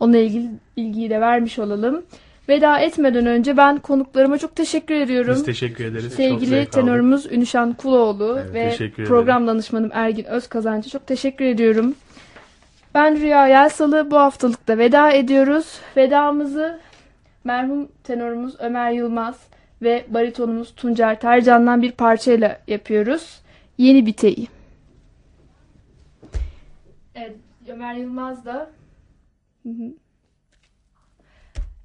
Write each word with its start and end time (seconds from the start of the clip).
Onunla 0.00 0.18
ilgili 0.18 0.50
bilgiyi 0.76 1.10
de 1.10 1.20
vermiş 1.20 1.58
olalım. 1.58 2.02
Veda 2.48 2.78
etmeden 2.78 3.26
önce 3.26 3.56
ben 3.56 3.78
konuklarıma 3.78 4.38
çok 4.38 4.56
teşekkür 4.56 4.94
ediyorum. 4.94 5.34
Biz 5.34 5.44
teşekkür 5.44 5.84
ederiz. 5.84 6.12
Sevgili 6.12 6.66
tenorumuz 6.66 7.32
Ünüşan 7.32 7.72
Kuloğlu 7.72 8.38
Evet, 8.52 8.80
ve 8.80 9.04
program 9.04 9.46
danışmanım 9.46 9.90
Ergin 9.92 10.24
Özkazancı 10.24 10.90
çok 10.90 11.06
teşekkür 11.06 11.44
ediyorum. 11.44 11.94
Ben 12.94 13.16
Rüya 13.20 13.46
Yelsalı 13.46 14.10
bu 14.10 14.16
haftalıkta 14.16 14.78
veda 14.78 15.12
ediyoruz. 15.12 15.80
Vedamızı 15.96 16.80
merhum 17.44 17.88
tenorumuz 18.04 18.54
Ömer 18.60 18.90
Yılmaz 18.90 19.46
ve 19.82 20.04
baritonumuz 20.08 20.74
Tuncer 20.74 21.20
Tercan'dan 21.20 21.82
bir 21.82 21.92
parçayla 21.92 22.60
yapıyoruz. 22.68 23.40
Yeni 23.78 24.06
Biteyi. 24.06 24.48
Evet, 27.14 27.36
Ömer 27.68 27.94
Yılmaz 27.94 28.44
da 28.44 28.70
Hı 29.62 29.68
hı. 29.68 29.92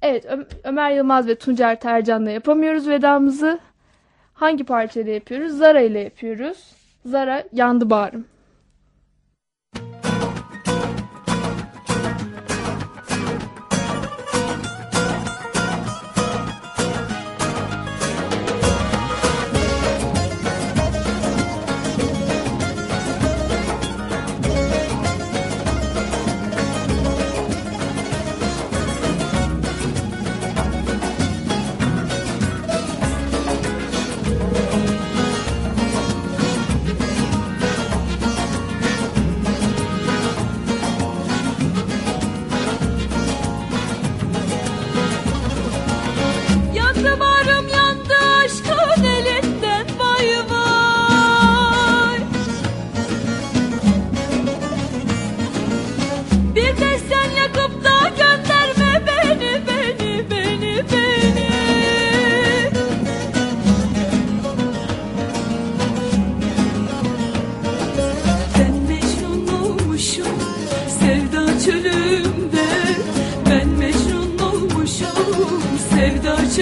Evet, 0.02 0.24
Ö- 0.26 0.46
Ömer 0.64 0.90
Yılmaz 0.90 1.28
ve 1.28 1.34
Tuncer 1.34 1.80
Tercan'la 1.80 2.30
yapamıyoruz 2.30 2.88
vedamızı. 2.88 3.58
Hangi 4.34 4.64
parçayla 4.64 5.12
yapıyoruz? 5.12 5.52
Zara 5.58 5.80
ile 5.80 6.00
yapıyoruz. 6.00 6.72
Zara 7.06 7.44
yandı 7.52 7.90
bağrım. 7.90 8.24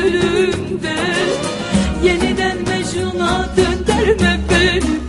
Çölümde 0.06 0.97
Yeniden 2.05 2.56
Mecnun'a 2.56 3.49
döndürme 3.56 4.41
beni 4.50 5.00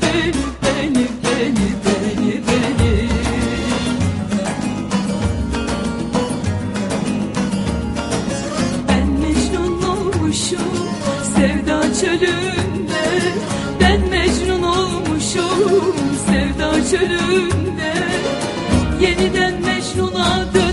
beni 0.61 1.07
beni 1.85 2.41
beni 2.47 3.09
Ben 8.87 9.07
Mecnun 9.07 9.81
olmuşum 9.83 10.59
sevda 11.35 11.81
Ben 13.81 14.09
Mecnun 14.09 14.63
olmuşum 14.63 15.95
sevda 16.27 16.71
Yeniden 19.01 19.53
Mecnun'a 19.61 20.45
döndürme 20.53 20.66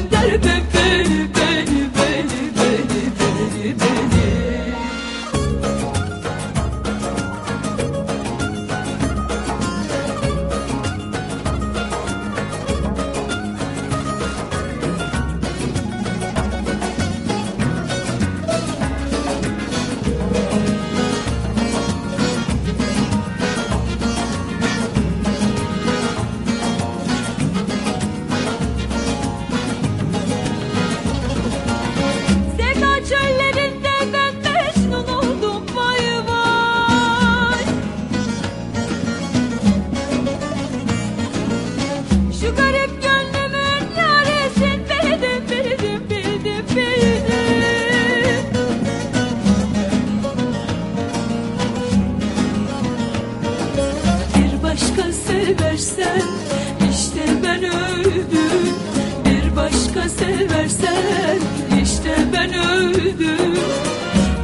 seversen 55.44 56.22
işte 56.90 57.20
ben 57.42 57.64
öldüm. 57.64 58.74
Bir 59.24 59.56
başka 59.56 60.08
seversen 60.08 61.38
işte 61.82 62.14
ben 62.32 62.54
öldüm. 62.54 63.54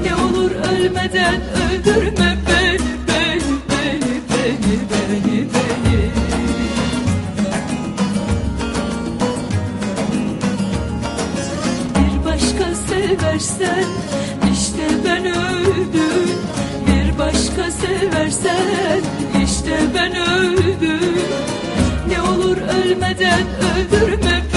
Ne 0.04 0.14
olur 0.14 0.50
ölmeden 0.50 1.40
öldürme 1.40 2.38
beni 2.48 2.78
beni 3.08 3.56
beni 3.70 4.14
beni 4.30 4.78
beni 4.90 5.46
beni. 5.54 6.10
Bir 11.94 12.24
başka 12.24 12.74
seversen 12.74 13.99
ölmeden 23.20 23.46
öldürme 23.76 24.49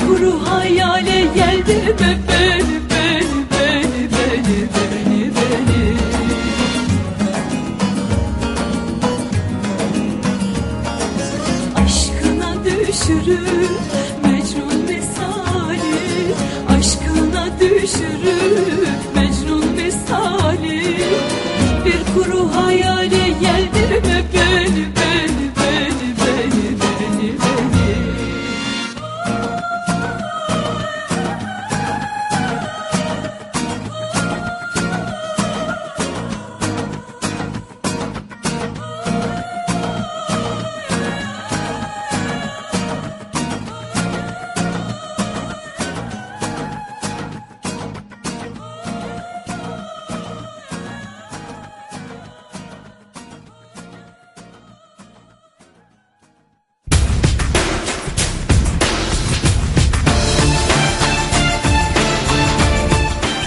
kuru 0.00 0.32
hayale 0.48 1.18
yeldirme 1.38 2.10
beni 2.28 2.47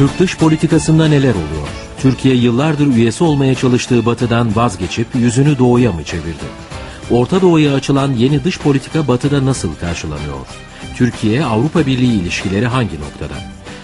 Türk 0.02 0.20
dış 0.20 0.38
politikasında 0.38 1.08
neler 1.08 1.32
oluyor? 1.32 1.68
Türkiye 2.00 2.36
yıllardır 2.36 2.88
üyesi 2.88 3.24
olmaya 3.24 3.56
çalıştığı 3.56 4.06
batıdan 4.06 4.56
vazgeçip 4.56 5.08
yüzünü 5.16 5.58
doğuya 5.58 5.92
mı 5.92 6.04
çevirdi? 6.04 6.46
Orta 7.12 7.42
Doğu'ya 7.42 7.74
açılan 7.74 8.12
yeni 8.14 8.44
dış 8.44 8.60
politika 8.60 9.08
batıda 9.08 9.46
nasıl 9.46 9.76
karşılanıyor? 9.76 10.48
Türkiye-Avrupa 10.96 11.86
Birliği 11.86 12.22
ilişkileri 12.22 12.68
hangi 12.68 13.00
noktada? 13.00 13.34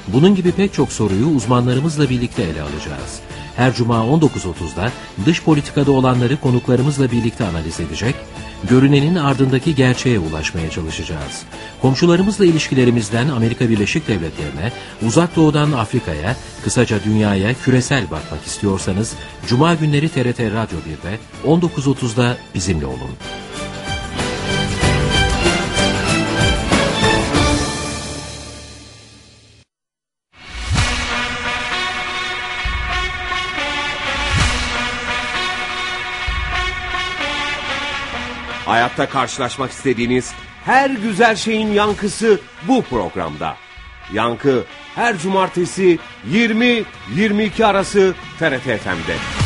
Bunun 0.08 0.36
gibi 0.36 0.52
pek 0.52 0.74
çok 0.74 0.92
soruyu 0.92 1.28
uzmanlarımızla 1.28 2.10
birlikte 2.10 2.44
ele 2.44 2.62
alacağız. 2.62 3.20
Her 3.56 3.74
cuma 3.74 3.96
19.30'da 3.98 4.92
dış 5.26 5.44
politikada 5.44 5.92
olanları 5.92 6.38
konuklarımızla 6.38 7.12
birlikte 7.12 7.46
analiz 7.46 7.80
edecek, 7.80 8.16
görünenin 8.64 9.16
ardındaki 9.16 9.76
gerçeğe 9.76 10.20
ulaşmaya 10.20 10.70
çalışacağız. 10.70 11.44
Komşularımızla 11.82 12.46
ilişkilerimizden 12.46 13.28
Amerika 13.28 13.70
Birleşik 13.70 14.08
Devletleri'ne, 14.08 14.72
Uzak 15.08 15.36
Doğu'dan 15.36 15.72
Afrika'ya, 15.72 16.36
kısaca 16.64 17.04
dünyaya 17.04 17.54
küresel 17.54 18.04
bakmak 18.04 18.46
istiyorsanız 18.46 19.14
Cuma 19.48 19.74
günleri 19.74 20.10
TRT 20.10 20.40
Radyo 20.40 20.78
1'de 20.80 21.20
19.30'da 21.46 22.38
bizimle 22.56 22.86
olun. 22.86 23.12
Hayatta 38.68 39.10
karşılaşmak 39.10 39.72
istediğiniz 39.72 40.34
her 40.66 40.90
güzel 40.90 41.36
şeyin 41.36 41.68
yankısı 41.68 42.40
bu 42.68 42.82
programda. 42.82 43.56
Yankı 44.14 44.66
her 44.96 45.18
cumartesi 45.18 46.00
20-22 46.32 47.66
arası 47.66 48.14
TRT 48.40 48.64
FM'de. 48.64 49.37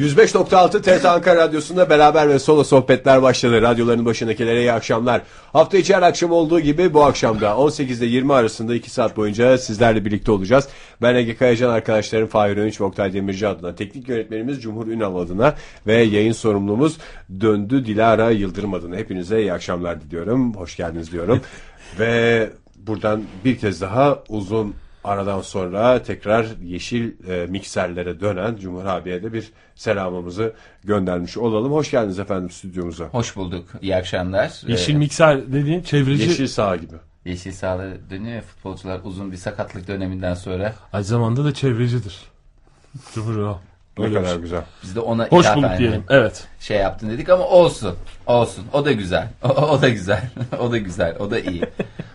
...105.6 0.00 0.82
TRT 0.82 1.04
Ankara 1.04 1.36
Radyosu'nda 1.36 1.90
beraber 1.90 2.28
ve 2.28 2.38
solo 2.38 2.64
sohbetler 2.64 3.22
başladı. 3.22 3.62
Radyoların 3.62 4.04
başındakilere 4.06 4.60
iyi 4.60 4.72
akşamlar. 4.72 5.22
Hafta 5.52 5.78
içi 5.78 5.94
her 5.94 6.02
akşam 6.02 6.30
olduğu 6.30 6.60
gibi 6.60 6.94
bu 6.94 7.04
akşamda 7.04 7.56
18 7.56 8.02
ile 8.02 8.06
20 8.06 8.34
arasında 8.34 8.74
2 8.74 8.90
saat 8.90 9.16
boyunca 9.16 9.58
sizlerle 9.58 10.04
birlikte 10.04 10.32
olacağız. 10.32 10.68
Ben 11.02 11.14
Ege 11.14 11.36
Kayacan 11.36 11.70
arkadaşlarım 11.70 12.26
Fahir 12.26 12.56
Önüç 12.56 12.80
ve 12.80 12.84
Oktay 12.84 13.12
Demirci 13.12 13.48
adına, 13.48 13.74
teknik 13.74 14.08
yönetmenimiz 14.08 14.62
Cumhur 14.62 14.86
Ünal 14.86 15.16
adına 15.16 15.54
ve 15.86 15.94
yayın 15.94 16.32
sorumlumuz 16.32 16.98
Döndü 17.40 17.86
Dilara 17.86 18.30
Yıldırım 18.30 18.74
adına. 18.74 18.96
Hepinize 18.96 19.40
iyi 19.40 19.52
akşamlar 19.52 20.00
diliyorum. 20.00 20.54
Hoş 20.54 20.76
geldiniz 20.76 21.12
diyorum. 21.12 21.40
ve 21.98 22.50
buradan 22.76 23.22
bir 23.44 23.58
kez 23.58 23.80
daha 23.80 24.18
uzun 24.28 24.74
Aradan 25.04 25.40
sonra 25.40 26.02
tekrar 26.02 26.46
yeşil 26.64 27.12
e, 27.28 27.46
mikserlere 27.46 28.20
dönen 28.20 28.56
Cumhur 28.56 28.84
abiye 28.84 29.22
de 29.22 29.32
bir 29.32 29.50
selamımızı 29.74 30.52
göndermiş 30.84 31.36
olalım. 31.36 31.72
Hoş 31.72 31.90
geldiniz 31.90 32.18
efendim 32.18 32.50
stüdyomuza. 32.50 33.04
Hoş 33.04 33.36
bulduk. 33.36 33.68
İyi 33.82 33.96
akşamlar. 33.96 34.60
Yeşil 34.66 34.94
Ee, 34.94 34.98
mikser 34.98 35.52
dediğin 35.52 35.82
çevreci 35.82 36.22
Yeşil 36.28 36.46
saha 36.46 36.76
gibi. 36.76 36.94
yeşil 37.24 37.52
sahalı 37.52 37.96
dönüyor 38.10 38.34
ya 38.34 38.42
futbolcular 38.42 39.00
uzun 39.04 39.32
bir 39.32 39.36
sakatlık 39.36 39.88
döneminden 39.88 40.34
sonra. 40.34 40.74
aynı 40.92 41.04
zamanda 41.04 41.44
da 41.44 41.54
çevrecidir. 41.54 42.18
Cumhur 43.14 43.36
o. 43.36 43.60
Ne 43.98 44.12
kadar 44.12 44.28
şey. 44.28 44.38
güzel. 44.38 44.62
Biz 44.82 44.96
de 44.96 45.00
ona 45.00 45.26
Hoş 45.28 45.56
bulduk 45.56 45.70
diyelim. 45.78 46.04
Evet. 46.08 46.44
şey 46.60 46.76
yaptın 46.78 47.10
dedik 47.10 47.28
ama 47.28 47.44
olsun. 47.44 47.94
Olsun. 48.26 48.64
O 48.72 48.84
da 48.84 48.92
güzel. 48.92 49.28
O, 49.42 49.48
o 49.48 49.82
da 49.82 49.88
güzel. 49.88 50.30
o 50.60 50.72
da 50.72 50.78
güzel. 50.78 51.16
O 51.18 51.30
da 51.30 51.40
iyi. 51.40 51.62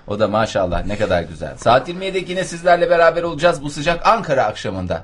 O 0.08 0.20
da 0.20 0.28
maşallah 0.28 0.86
ne 0.86 0.98
kadar 0.98 1.24
güzel. 1.24 1.58
Saat 1.58 1.90
27'de 1.90 2.32
yine 2.32 2.44
sizlerle 2.44 2.90
beraber 2.90 3.24
olacağız 3.24 3.64
bu 3.64 3.70
sıcak 3.70 4.08
Ankara 4.08 4.44
akşamında. 4.44 5.04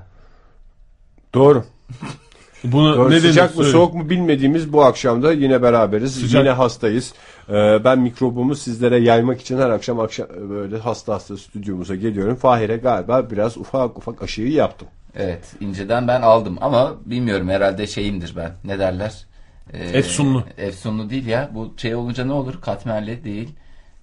Doğru. 1.33 1.65
Bunu 2.63 2.97
Doğru. 2.97 3.11
ne 3.11 3.19
Sıcak 3.19 3.57
mı 3.57 3.63
soğuk 3.63 3.93
mu 3.93 4.09
bilmediğimiz 4.09 4.73
bu 4.73 4.83
akşamda 4.83 5.33
yine 5.33 5.61
beraberiz. 5.61 6.13
Sıcak. 6.13 6.41
Yine 6.43 6.51
hastayız. 6.51 7.13
Ee, 7.49 7.53
ben 7.83 7.99
mikrobumu 7.99 8.55
sizlere 8.55 8.97
yaymak 8.97 9.41
için 9.41 9.57
her 9.57 9.69
akşam 9.69 9.99
akşam 9.99 10.27
böyle 10.49 10.77
hasta 10.77 11.13
hasta 11.13 11.37
stüdyomuza 11.37 11.95
geliyorum. 11.95 12.35
Fahir'e 12.35 12.77
galiba 12.77 13.31
biraz 13.31 13.57
ufak 13.57 13.97
ufak 13.97 14.23
aşıyı 14.23 14.51
yaptım. 14.51 14.87
Evet 15.15 15.53
inceden 15.59 16.07
ben 16.07 16.21
aldım 16.21 16.57
ama 16.61 16.93
bilmiyorum 17.05 17.49
herhalde 17.49 17.87
şeyimdir 17.87 18.33
ben. 18.35 18.51
Ne 18.63 18.79
derler? 18.79 19.25
Ee, 19.73 19.77
Efsunlu. 19.77 20.43
Efsunlu 20.57 21.09
değil 21.09 21.27
ya. 21.27 21.49
Bu 21.53 21.73
şey 21.77 21.95
olunca 21.95 22.25
ne 22.25 22.33
olur? 22.33 22.61
Katmerli 22.61 23.23
değil. 23.23 23.49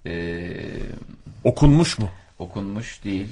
Ee, 0.05 0.51
Okunmuş 1.43 1.99
mu? 1.99 2.09
okunmuş 2.39 3.03
değil. 3.03 3.27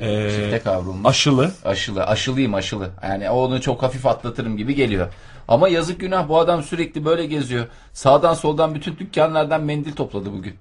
Ee, 0.00 0.08
Ee, 0.24 0.30
çifte 0.30 0.58
kavrulmuş. 0.64 1.06
Aşılı. 1.10 1.52
aşılı. 1.64 2.06
Aşılıyım 2.06 2.54
aşılı. 2.54 2.90
Yani 3.02 3.30
onu 3.30 3.60
çok 3.60 3.82
hafif 3.82 4.06
atlatırım 4.06 4.56
gibi 4.56 4.74
geliyor. 4.74 5.12
Ama 5.48 5.68
yazık 5.68 6.00
günah 6.00 6.28
bu 6.28 6.38
adam 6.38 6.62
sürekli 6.62 7.04
böyle 7.04 7.26
geziyor. 7.26 7.66
Sağdan 7.92 8.34
soldan 8.34 8.74
bütün 8.74 8.96
dükkanlardan 8.98 9.62
mendil 9.64 9.92
topladı 9.92 10.32
bugün. 10.32 10.54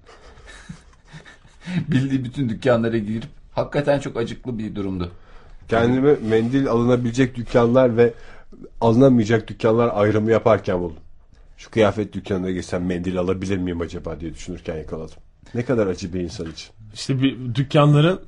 Bildiği 1.87 2.23
bütün 2.23 2.49
dükkanlara 2.49 2.97
girip 2.97 3.23
hakikaten 3.51 3.99
çok 3.99 4.17
acıklı 4.17 4.57
bir 4.59 4.75
durumdu. 4.75 5.11
Kendimi 5.69 6.15
mendil 6.29 6.67
alınabilecek 6.67 7.35
dükkanlar 7.35 7.97
ve 7.97 8.13
alınamayacak 8.81 9.47
dükkanlar 9.47 9.89
ayrımı 9.93 10.31
yaparken 10.31 10.79
buldum. 10.79 10.97
Şu 11.61 11.69
kıyafet 11.71 12.13
dükkanına 12.13 12.51
girsem 12.51 12.85
mendil 12.85 13.17
alabilir 13.17 13.57
miyim 13.57 13.81
acaba 13.81 14.19
diye 14.19 14.33
düşünürken 14.33 14.77
yakaladım. 14.77 15.15
Ne 15.53 15.65
kadar 15.65 15.87
acı 15.87 16.13
bir 16.13 16.19
insan 16.19 16.45
için. 16.51 16.69
İşte 16.93 17.21
bir 17.21 17.55
dükkanların 17.55 18.21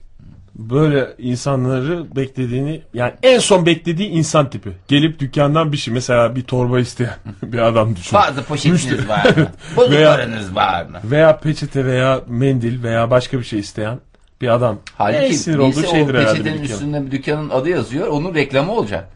böyle 0.56 1.08
insanları 1.18 2.16
beklediğini 2.16 2.82
yani 2.94 3.14
en 3.24 3.40
son 3.40 3.66
beklediği 3.66 4.10
insan 4.10 4.50
tipi. 4.50 4.70
Gelip 4.88 5.20
dükkandan 5.20 5.72
bir 5.72 5.78
şey 5.78 5.94
mesela 5.94 6.36
bir 6.36 6.44
torba 6.44 6.80
isteyen 6.80 7.16
bir 7.44 7.58
adam 7.58 7.96
düşün. 7.96 8.12
Fazla 8.18 8.44
poşetiniz 8.44 9.10
var 9.10 9.26
mı? 9.38 9.48
Bozuk 9.76 9.92
Veya- 9.92 10.12
paranız 10.12 10.56
var 10.56 10.86
mı? 10.86 11.00
Veya 11.04 11.38
peçete 11.38 11.86
veya 11.86 12.22
mendil 12.28 12.84
veya 12.84 13.12
başka 13.12 13.40
bir 13.40 13.44
şey 13.44 13.60
isteyen 13.60 14.00
bir 14.42 14.48
adam. 14.48 14.76
en 14.76 14.80
Halbuki 14.98 15.34
sinir 15.38 15.60
birisi 15.60 15.80
olduğu 15.80 15.88
o 15.88 15.92
şeydir 15.92 16.14
herhalde 16.14 16.30
bir 16.40 16.44
peçetenin 16.44 16.64
dükkanın. 16.64 16.74
üstünde 16.78 17.06
bir 17.06 17.12
dükkanın 17.12 17.50
adı 17.50 17.70
yazıyor. 17.70 18.08
Onun 18.08 18.36
reklamı 18.36 18.72
olacak. 18.72 19.10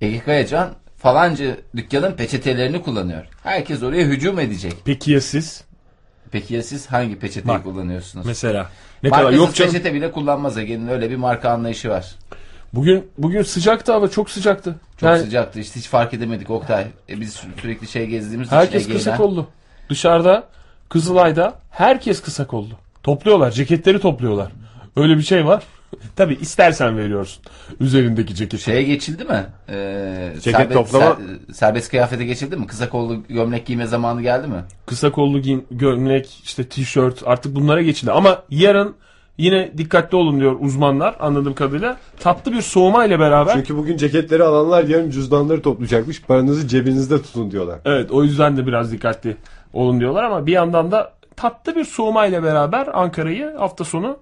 Ege 0.00 0.20
Kayacan 0.20 0.70
falanca 1.02 1.56
dükkanın 1.76 2.12
peçetelerini 2.12 2.82
kullanıyor. 2.82 3.24
Herkes 3.42 3.82
oraya 3.82 4.04
hücum 4.04 4.38
edecek. 4.40 4.72
Peki 4.84 5.12
ya 5.12 5.20
siz? 5.20 5.64
Peki 6.30 6.54
ya 6.54 6.62
siz 6.62 6.86
hangi 6.86 7.18
peçeteyi 7.18 7.48
Bak, 7.58 7.64
kullanıyorsunuz? 7.64 8.26
Mesela. 8.26 8.70
Ne 9.02 9.10
kadar 9.10 9.22
Markasız 9.22 9.46
yok 9.46 9.54
canım. 9.54 9.72
peçete 9.72 9.94
bile 9.94 10.10
kullanmaz 10.12 10.58
Ege'nin 10.58 10.88
öyle 10.88 11.10
bir 11.10 11.16
marka 11.16 11.50
anlayışı 11.50 11.88
var. 11.90 12.14
Bugün 12.74 13.10
bugün 13.18 13.42
sıcaktı 13.42 13.92
hava 13.92 14.08
çok 14.10 14.30
sıcaktı. 14.30 14.74
Çok 14.96 15.08
Yani 15.08 15.18
sıcaktı 15.20 15.60
işte 15.60 15.80
hiç 15.80 15.86
fark 15.88 16.14
edemedik 16.14 16.50
Oktay. 16.50 16.86
E 17.08 17.20
biz 17.20 17.36
sü- 17.36 17.60
sürekli 17.60 17.86
şey 17.88 18.06
gezdiğimiz 18.06 18.46
için 18.48 18.56
Herkes 18.56 18.82
Ege'yle- 18.86 18.96
kısa 18.98 19.16
kollu. 19.16 19.46
Dışarıda 19.88 20.44
Kızılay'da 20.88 21.58
herkes 21.70 22.22
kısa 22.22 22.46
kollu. 22.46 22.72
Topluyorlar. 23.02 23.50
Ceketleri 23.50 24.00
topluyorlar. 24.00 24.52
Öyle 24.96 25.16
bir 25.16 25.22
şey 25.22 25.46
var. 25.46 25.62
Tabi 26.16 26.34
istersen 26.34 26.98
veriyorsun. 26.98 27.42
Üzerindeki 27.80 28.34
ceketi. 28.34 28.62
Şeye 28.62 28.82
geçildi 28.82 29.24
mi? 29.24 29.46
Ee, 29.68 30.32
Ceket 30.40 30.72
toplama- 30.72 31.04
ser- 31.04 31.52
serbest 31.52 31.90
kıyafete 31.90 32.24
geçildi 32.24 32.56
mi? 32.56 32.66
Kısa 32.66 32.88
kollu 32.88 33.22
gömlek 33.28 33.66
giyme 33.66 33.86
zamanı 33.86 34.22
geldi 34.22 34.46
mi? 34.46 34.64
kısa 34.86 35.12
kollu 35.12 35.38
giyin, 35.40 35.66
gömlek, 35.70 36.40
işte 36.44 36.64
tişört 36.64 37.22
artık 37.26 37.54
bunlara 37.54 37.82
geçildi. 37.82 38.12
Ama 38.12 38.42
yarın 38.50 38.94
yine 39.38 39.72
dikkatli 39.78 40.16
olun 40.16 40.40
diyor 40.40 40.56
uzmanlar 40.60 41.16
anladığım 41.20 41.54
kadarıyla. 41.54 41.96
Tatlı 42.20 42.52
bir 42.52 42.62
soğuma 42.62 43.04
ile 43.04 43.20
beraber. 43.20 43.52
Çünkü 43.54 43.76
bugün 43.76 43.96
ceketleri 43.96 44.44
alanlar 44.44 44.84
yarın 44.84 45.10
cüzdanları 45.10 45.62
toplayacakmış. 45.62 46.22
Paranızı 46.22 46.68
cebinizde 46.68 47.22
tutun 47.22 47.50
diyorlar. 47.50 47.78
Evet 47.84 48.10
o 48.10 48.22
yüzden 48.24 48.56
de 48.56 48.66
biraz 48.66 48.92
dikkatli 48.92 49.36
olun 49.72 50.00
diyorlar 50.00 50.24
ama 50.24 50.46
bir 50.46 50.52
yandan 50.52 50.92
da 50.92 51.12
tatlı 51.36 51.76
bir 51.76 51.84
soğuma 51.84 52.26
ile 52.26 52.42
beraber 52.42 52.88
Ankara'yı 52.92 53.54
hafta 53.58 53.84
sonu 53.84 54.16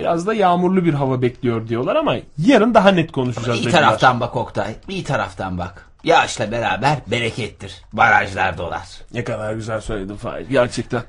biraz 0.00 0.26
da 0.26 0.34
yağmurlu 0.34 0.84
bir 0.84 0.94
hava 0.94 1.22
bekliyor 1.22 1.68
diyorlar 1.68 1.96
ama 1.96 2.16
yarın 2.38 2.74
daha 2.74 2.90
net 2.90 3.12
konuşacağız. 3.12 3.58
Bir 3.60 3.64
dediler. 3.64 3.80
taraftan 3.80 4.20
bak 4.20 4.36
Oktay, 4.36 4.74
bir 4.88 5.04
taraftan 5.04 5.58
bak. 5.58 5.86
Yağışla 6.04 6.52
beraber 6.52 6.98
berekettir. 7.06 7.82
Barajlar 7.92 8.58
dolar. 8.58 8.88
Ne 9.14 9.24
kadar 9.24 9.54
güzel 9.54 9.80
söyledin 9.80 10.16
Fahir 10.16 10.46
gerçekten. 10.50 11.02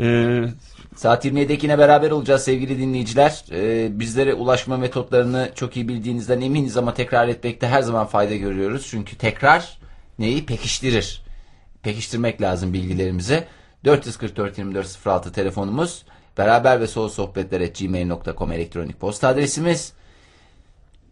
Ee, 0.00 0.44
Saat 0.96 1.24
27'dekine 1.24 1.78
beraber 1.78 2.10
olacağız 2.10 2.44
sevgili 2.44 2.78
dinleyiciler. 2.78 3.44
Ee, 3.52 3.88
bizlere 4.00 4.34
ulaşma 4.34 4.76
metotlarını 4.76 5.50
çok 5.54 5.76
iyi 5.76 5.88
bildiğinizden 5.88 6.40
eminiz 6.40 6.76
ama 6.76 6.94
tekrar 6.94 7.28
etmekte 7.28 7.68
her 7.68 7.82
zaman 7.82 8.06
fayda 8.06 8.34
görüyoruz. 8.34 8.86
Çünkü 8.90 9.16
tekrar 9.16 9.78
neyi 10.18 10.46
pekiştirir. 10.46 11.22
Pekiştirmek 11.82 12.42
lazım 12.42 12.72
bilgilerimizi. 12.72 13.44
444 13.84 14.58
24 14.58 15.06
06 15.06 15.32
telefonumuz. 15.32 16.04
Beraber 16.38 16.80
ve 16.80 16.86
sol 16.86 17.08
sohbetler 17.08 17.60
gmail.com 17.60 18.52
elektronik 18.52 19.00
posta 19.00 19.28
adresimiz. 19.28 19.92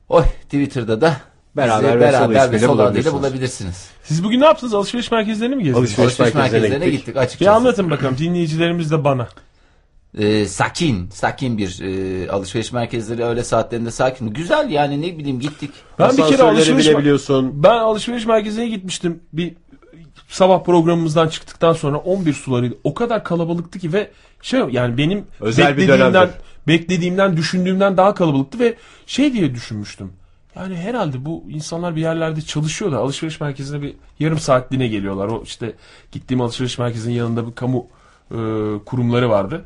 Oy 0.08 0.22
Twitter'da 0.44 1.00
da 1.00 1.16
Beraber 1.56 1.78
bizi 1.94 2.00
ve 2.00 2.12
Sol 2.12 2.30
beraber 2.30 2.52
ve 2.52 2.58
sol 2.58 2.78
adıyla 2.78 3.12
bulabilirsiniz. 3.12 3.88
siz 4.04 4.24
bugün 4.24 4.40
ne 4.40 4.44
yaptınız? 4.44 4.74
Alışveriş 4.74 5.10
merkezlerine 5.10 5.54
mi 5.54 5.62
gezdiniz? 5.62 5.78
Alışveriş 5.78 6.08
Alışveriş 6.08 6.34
merkezlerine 6.34 6.68
merkezlerine 6.68 6.84
gittik. 6.90 7.00
gittik 7.06 7.14
Bir 7.14 7.20
açıkçası. 7.20 7.50
anlatın 7.52 7.90
bakalım 7.90 8.18
dinleyicilerimiz 8.18 8.90
de 8.90 9.04
bana. 9.04 9.28
e, 10.18 10.46
sakin, 10.46 11.08
sakin 11.10 11.58
bir 11.58 11.80
e, 11.82 12.30
alışveriş 12.30 12.72
merkezleri 12.72 13.24
öyle 13.24 13.44
saatlerinde 13.44 13.90
sakin. 13.90 14.26
Güzel 14.30 14.70
yani 14.70 15.02
ne 15.02 15.18
bileyim 15.18 15.40
gittik. 15.40 15.70
Ben 15.98 16.16
bir 16.16 16.22
kere 16.28 16.42
alışveriş 16.42 16.86
bilebiliyorsun. 16.88 17.62
Ben 17.62 17.76
alışveriş 17.76 18.26
merkezine 18.26 18.68
gitmiştim. 18.68 19.22
Bir 19.32 19.54
sabah 20.32 20.64
programımızdan 20.64 21.28
çıktıktan 21.28 21.72
sonra 21.72 21.98
11 21.98 22.32
sularıydı. 22.32 22.74
O 22.84 22.94
kadar 22.94 23.24
kalabalıktı 23.24 23.78
ki 23.78 23.92
ve 23.92 24.10
şey 24.42 24.60
yani 24.60 24.98
benim 24.98 25.26
Özel 25.40 25.76
beklediğimden 25.76 26.30
beklediğimden 26.68 27.36
düşündüğümden 27.36 27.96
daha 27.96 28.14
kalabalıktı 28.14 28.58
ve 28.58 28.74
şey 29.06 29.32
diye 29.32 29.54
düşünmüştüm. 29.54 30.12
Yani 30.56 30.76
herhalde 30.76 31.24
bu 31.24 31.44
insanlar 31.48 31.96
bir 31.96 32.00
yerlerde 32.00 32.40
çalışıyor 32.40 32.92
da 32.92 32.98
alışveriş 32.98 33.40
merkezine 33.40 33.82
bir 33.82 33.94
yarım 34.18 34.38
saatliğine 34.38 34.88
geliyorlar. 34.88 35.28
O 35.28 35.42
işte 35.42 35.72
gittiğim 36.12 36.40
alışveriş 36.40 36.78
merkezinin 36.78 37.14
yanında 37.14 37.46
bir 37.46 37.54
kamu 37.54 37.86
e, 38.30 38.36
kurumları 38.86 39.30
vardı. 39.30 39.64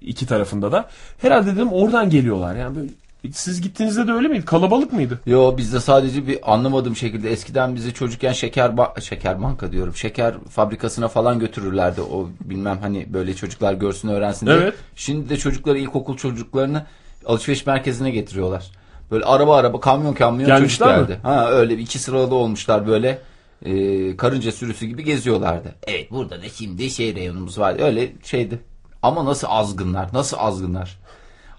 iki 0.00 0.26
tarafında 0.26 0.72
da. 0.72 0.88
Herhalde 1.18 1.56
dedim 1.56 1.72
oradan 1.72 2.10
geliyorlar. 2.10 2.56
Yani 2.56 2.76
böyle, 2.76 2.88
siz 3.32 3.60
gittiğinizde 3.60 4.06
de 4.06 4.12
öyle 4.12 4.28
miydi? 4.28 4.44
Kalabalık 4.44 4.92
mıydı? 4.92 5.20
Yo 5.26 5.56
bizde 5.56 5.80
sadece 5.80 6.26
bir 6.26 6.52
anlamadığım 6.52 6.96
şekilde 6.96 7.30
eskiden 7.30 7.74
bizi 7.74 7.94
çocukken 7.94 8.32
şeker 8.32 8.70
ba- 8.70 9.00
şeker 9.02 9.42
banka 9.42 9.72
diyorum. 9.72 9.94
Şeker 9.96 10.34
fabrikasına 10.50 11.08
falan 11.08 11.38
götürürlerdi. 11.38 12.00
O 12.00 12.28
bilmem 12.40 12.78
hani 12.82 13.06
böyle 13.12 13.34
çocuklar 13.34 13.72
görsün 13.74 14.08
öğrensin 14.08 14.46
diye. 14.46 14.56
Evet. 14.56 14.74
Şimdi 14.96 15.28
de 15.28 15.36
çocukları 15.36 15.78
ilkokul 15.78 16.16
çocuklarını 16.16 16.86
alışveriş 17.26 17.66
merkezine 17.66 18.10
getiriyorlar. 18.10 18.70
Böyle 19.10 19.24
araba 19.24 19.56
araba 19.56 19.80
kamyon 19.80 20.12
kamyon 20.14 20.46
Gelmişler 20.46 20.88
çocuk 20.96 21.08
mi? 21.08 21.14
geldi. 21.14 21.20
Ha 21.22 21.50
öyle 21.50 21.74
iki 21.74 21.98
sıralı 21.98 22.34
olmuşlar 22.34 22.86
böyle. 22.86 23.18
e, 23.64 24.16
karınca 24.16 24.52
sürüsü 24.52 24.86
gibi 24.86 25.04
geziyorlardı. 25.04 25.74
Evet 25.86 26.10
burada 26.10 26.42
da 26.42 26.48
şimdi 26.48 26.90
şey 26.90 27.14
reyonumuz 27.14 27.58
var. 27.58 27.80
Öyle 27.80 28.12
şeydi. 28.24 28.58
Ama 29.02 29.24
nasıl 29.24 29.46
azgınlar, 29.50 30.08
nasıl 30.12 30.36
azgınlar. 30.40 30.98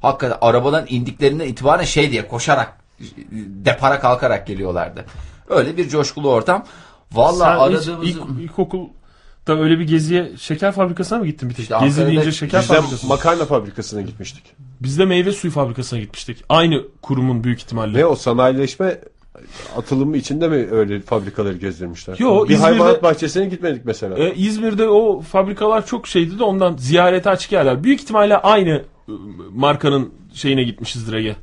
Hakikaten 0.04 0.38
arabadan 0.42 0.86
indiklerinden 0.90 1.48
itibaren 1.48 1.84
şey 1.84 2.12
diye 2.12 2.28
koşarak 2.28 2.78
depara 3.66 4.00
kalkarak 4.00 4.48
geliyorlardı. 4.48 5.06
Öyle 5.50 5.78
bir 5.78 5.90
coşkulu 5.90 6.30
ortam. 6.32 6.66
Vallahi 7.12 7.50
aradığımız 7.60 8.10
ilk, 8.10 8.18
ilkokulda 8.42 8.90
öyle 9.48 9.80
bir 9.80 9.88
geziye 9.88 10.32
şeker 10.38 10.72
fabrikasına 10.72 11.20
mı 11.20 11.26
gittin 11.26 11.50
bir 11.50 11.54
tek? 11.56 11.64
İşte 11.64 11.76
Gezi 11.84 12.06
deyince 12.08 12.32
şeker 12.32 12.62
Biz 12.62 12.70
de 12.70 12.74
fabrikası. 12.76 13.08
makarna 13.08 13.46
fabrikasına 13.46 14.02
gitmiştik. 14.02 14.44
Biz 14.82 15.00
de 15.00 15.06
meyve 15.06 15.32
suyu 15.32 15.54
fabrikasına 15.54 16.00
gitmiştik. 16.00 16.44
Aynı 16.50 16.82
kurumun 17.02 17.44
büyük 17.44 17.60
ihtimalle. 17.62 17.98
Ne 17.98 18.06
o 18.06 18.16
sanayileşme 18.16 19.00
atılımı 19.78 20.18
içinde 20.18 20.48
mi 20.48 20.68
öyle 20.72 21.00
fabrikaları 21.02 21.58
gezdirmişler? 21.58 22.16
Yo, 22.20 22.44
bir 22.44 22.50
İzmir'de- 22.54 22.62
hayvanat 22.62 23.04
bahçesine 23.04 23.46
gitmedik 23.46 23.86
mesela. 23.86 24.18
Ee, 24.18 24.34
İzmir'de 24.36 24.88
o 24.90 25.22
fabrikalar 25.22 25.86
çok 25.86 26.08
şeydi 26.08 26.40
de 26.40 26.44
ondan 26.44 26.78
ziyarete 26.78 27.30
açık 27.30 27.52
yerler. 27.52 27.84
Büyük 27.84 28.02
ihtimalle 28.02 28.38
aynı 28.38 28.84
markanın 29.52 30.14
şeyine 30.34 30.64
gitmişizdir 30.64 31.14
Ege. 31.14 31.36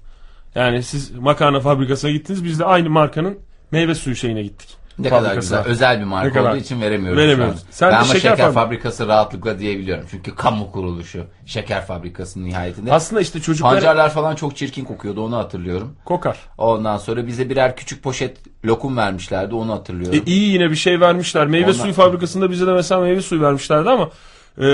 Yani 0.54 0.82
siz 0.82 1.10
makarna 1.10 1.60
fabrikasına 1.60 2.10
gittiniz 2.10 2.44
biz 2.44 2.58
de 2.58 2.64
aynı 2.64 2.90
markanın 2.90 3.38
meyve 3.70 3.94
suyu 3.94 4.16
şeyine 4.16 4.42
gittik. 4.42 4.68
ne 4.98 5.08
kadar 5.08 5.34
güzel. 5.34 5.64
Özel 5.64 5.98
bir 6.00 6.04
marka 6.04 6.32
kadar? 6.32 6.50
olduğu 6.50 6.58
için 6.60 6.80
veremiyoruz. 6.80 7.18
Veremiyoruz. 7.22 7.60
Sen 7.70 7.90
ben 7.90 7.96
ama 7.96 8.04
şeker 8.04 8.20
şeker, 8.30 8.38
fabri- 8.46 8.52
fabrikası 8.52 9.08
rahatlıkla 9.08 9.58
diyebiliyorum. 9.58 10.04
Çünkü 10.10 10.34
kamu 10.34 10.72
kuruluşu. 10.72 11.24
Şeker 11.46 11.86
fabrikası 11.86 12.44
nihayetinde. 12.44 12.92
Aslında 12.92 13.22
işte 13.22 13.40
çocuklar 13.40 13.74
Pancarlar 13.74 14.10
falan 14.10 14.34
çok 14.34 14.56
çirkin 14.56 14.84
kokuyordu 14.84 15.24
onu 15.24 15.36
hatırlıyorum. 15.36 15.96
kokar. 16.04 16.38
Ondan 16.58 16.96
sonra 16.96 17.26
bize 17.26 17.50
birer 17.50 17.76
küçük 17.76 18.02
poşet 18.02 18.36
lokum 18.64 18.96
vermişlerdi 18.96 19.54
onu 19.54 19.72
hatırlıyorum. 19.72 20.18
E, 20.18 20.30
iyi 20.30 20.52
yine 20.52 20.70
bir 20.70 20.76
şey 20.76 21.00
vermişler. 21.00 21.46
Meyve 21.46 21.64
Onlar- 21.64 21.74
suyu 21.74 21.92
fabrikasında 21.92 22.50
bize 22.50 22.66
de 22.66 22.72
mesela 22.72 23.00
meyve 23.00 23.20
suyu 23.20 23.40
vermişlerdi 23.42 23.90
ama 23.90 24.10
e, 24.58 24.66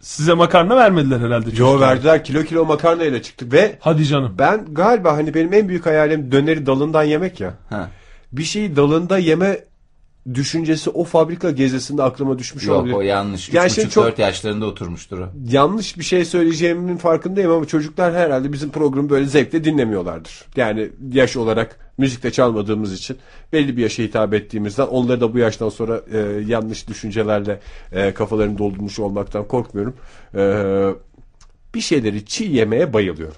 size 0.00 0.34
makarna 0.34 0.76
vermediler 0.76 1.20
herhalde. 1.20 1.48
Yo 1.50 1.56
çocuklar. 1.56 1.80
verdiler 1.80 2.24
kilo 2.24 2.42
kilo 2.42 2.64
makarna 2.64 3.04
ile 3.04 3.22
çıktık 3.22 3.52
ve 3.52 3.76
Hadi 3.80 4.04
canım. 4.06 4.34
ben 4.38 4.64
galiba 4.74 5.16
hani 5.16 5.34
benim 5.34 5.52
en 5.52 5.68
büyük 5.68 5.86
hayalim 5.86 6.32
döneri 6.32 6.66
dalından 6.66 7.02
yemek 7.02 7.40
ya. 7.40 7.54
Ha. 7.70 7.90
Bir 8.32 8.42
şeyi 8.44 8.76
dalında 8.76 9.18
yeme 9.18 9.58
düşüncesi 10.34 10.90
o 10.90 11.04
fabrika 11.04 11.50
gezisinde 11.50 12.02
aklıma 12.02 12.38
düşmüş 12.38 12.66
Yok 12.66 12.76
olabilir. 12.76 12.94
o 12.94 13.00
yanlış. 13.00 13.48
Yani 13.48 13.66
3,5-4 13.66 13.74
şimdi 13.74 13.90
çok- 13.90 14.18
yaşlarında 14.18 14.66
oturmuştur 14.66 15.18
o. 15.18 15.28
yanlış 15.50 15.98
bir 15.98 16.04
şey 16.04 16.24
söyleyeceğimin 16.24 16.96
farkındayım 16.96 17.50
ama 17.50 17.64
çocuklar 17.66 18.14
herhalde 18.14 18.52
bizim 18.52 18.70
programı 18.70 19.10
böyle 19.10 19.26
zevkle 19.26 19.64
dinlemiyorlardır. 19.64 20.44
Yani 20.56 20.88
yaş 21.12 21.36
olarak 21.36 21.78
müzikte 21.98 22.30
çalmadığımız 22.32 22.92
için 22.92 23.16
belli 23.52 23.76
bir 23.76 23.82
yaşa 23.82 24.02
hitap 24.02 24.34
ettiğimizden 24.34 24.86
onları 24.86 25.20
da 25.20 25.34
bu 25.34 25.38
yaştan 25.38 25.68
sonra 25.68 26.00
e, 26.12 26.18
yanlış 26.46 26.88
düşüncelerle 26.88 27.60
e, 27.92 28.14
kafalarını 28.14 28.58
doldurmuş 28.58 28.98
olmaktan 28.98 29.48
korkmuyorum. 29.48 29.94
E, 30.34 30.40
bir 31.74 31.80
şeyleri 31.80 32.24
çiğ 32.26 32.44
yemeye 32.44 32.92
bayılıyorum. 32.92 33.36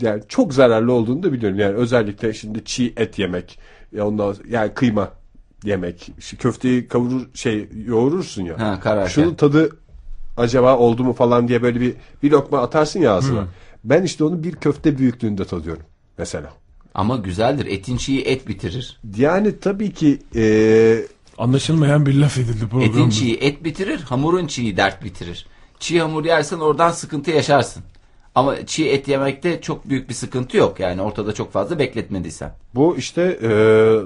Yani 0.00 0.22
çok 0.28 0.54
zararlı 0.54 0.92
olduğunu 0.92 1.22
da 1.22 1.32
biliyorum. 1.32 1.58
Yani 1.58 1.74
özellikle 1.74 2.32
şimdi 2.34 2.64
çiğ 2.64 2.92
et 2.96 3.18
yemek, 3.18 3.58
ya 3.92 4.06
ondan 4.06 4.36
yani 4.50 4.74
kıyma 4.74 5.10
yemek, 5.64 6.10
işte 6.18 6.36
köfteyi 6.36 6.88
kavurur 6.88 7.26
şey 7.34 7.68
yoğurursun 7.86 8.44
ya. 8.44 8.58
Ha, 8.60 8.80
kararken. 8.80 9.08
Şunun 9.12 9.34
tadı 9.34 9.76
acaba 10.36 10.76
oldu 10.78 11.04
mu 11.04 11.12
falan 11.12 11.48
diye 11.48 11.62
böyle 11.62 11.80
bir 11.80 11.94
bir 12.22 12.30
lokma 12.30 12.58
atarsın 12.62 13.00
ya 13.00 13.12
ağzına. 13.14 13.46
Ben 13.84 14.02
işte 14.02 14.24
onu 14.24 14.44
bir 14.44 14.52
köfte 14.54 14.98
büyüklüğünde 14.98 15.44
tadıyorum 15.44 15.82
mesela. 16.18 16.52
Ama 16.94 17.16
güzeldir. 17.16 17.66
Etin 17.66 17.96
çiği 17.96 18.22
et 18.22 18.48
bitirir. 18.48 19.00
Yani 19.16 19.58
tabii 19.60 19.92
ki 19.92 20.18
e, 20.36 21.06
Anlaşılmayan 21.38 22.06
bir 22.06 22.14
laf 22.14 22.38
edildi 22.38 22.56
Etin 22.56 22.68
programda. 22.68 23.10
çiği 23.10 23.34
et 23.36 23.64
bitirir, 23.64 24.00
hamurun 24.00 24.46
çiği 24.46 24.76
dert 24.76 25.04
bitirir. 25.04 25.46
Çiğ 25.80 26.00
hamur 26.00 26.24
yersen 26.24 26.58
oradan 26.58 26.90
sıkıntı 26.90 27.30
yaşarsın. 27.30 27.82
Ama 28.34 28.66
çiğ 28.66 28.88
et 28.88 29.08
yemekte 29.08 29.60
çok 29.60 29.88
büyük 29.88 30.08
bir 30.08 30.14
sıkıntı 30.14 30.56
yok. 30.56 30.80
Yani 30.80 31.02
ortada 31.02 31.32
çok 31.32 31.52
fazla 31.52 31.78
bekletmediysen. 31.78 32.52
bu 32.74 32.96
işte 32.96 33.22
e, 33.42 33.50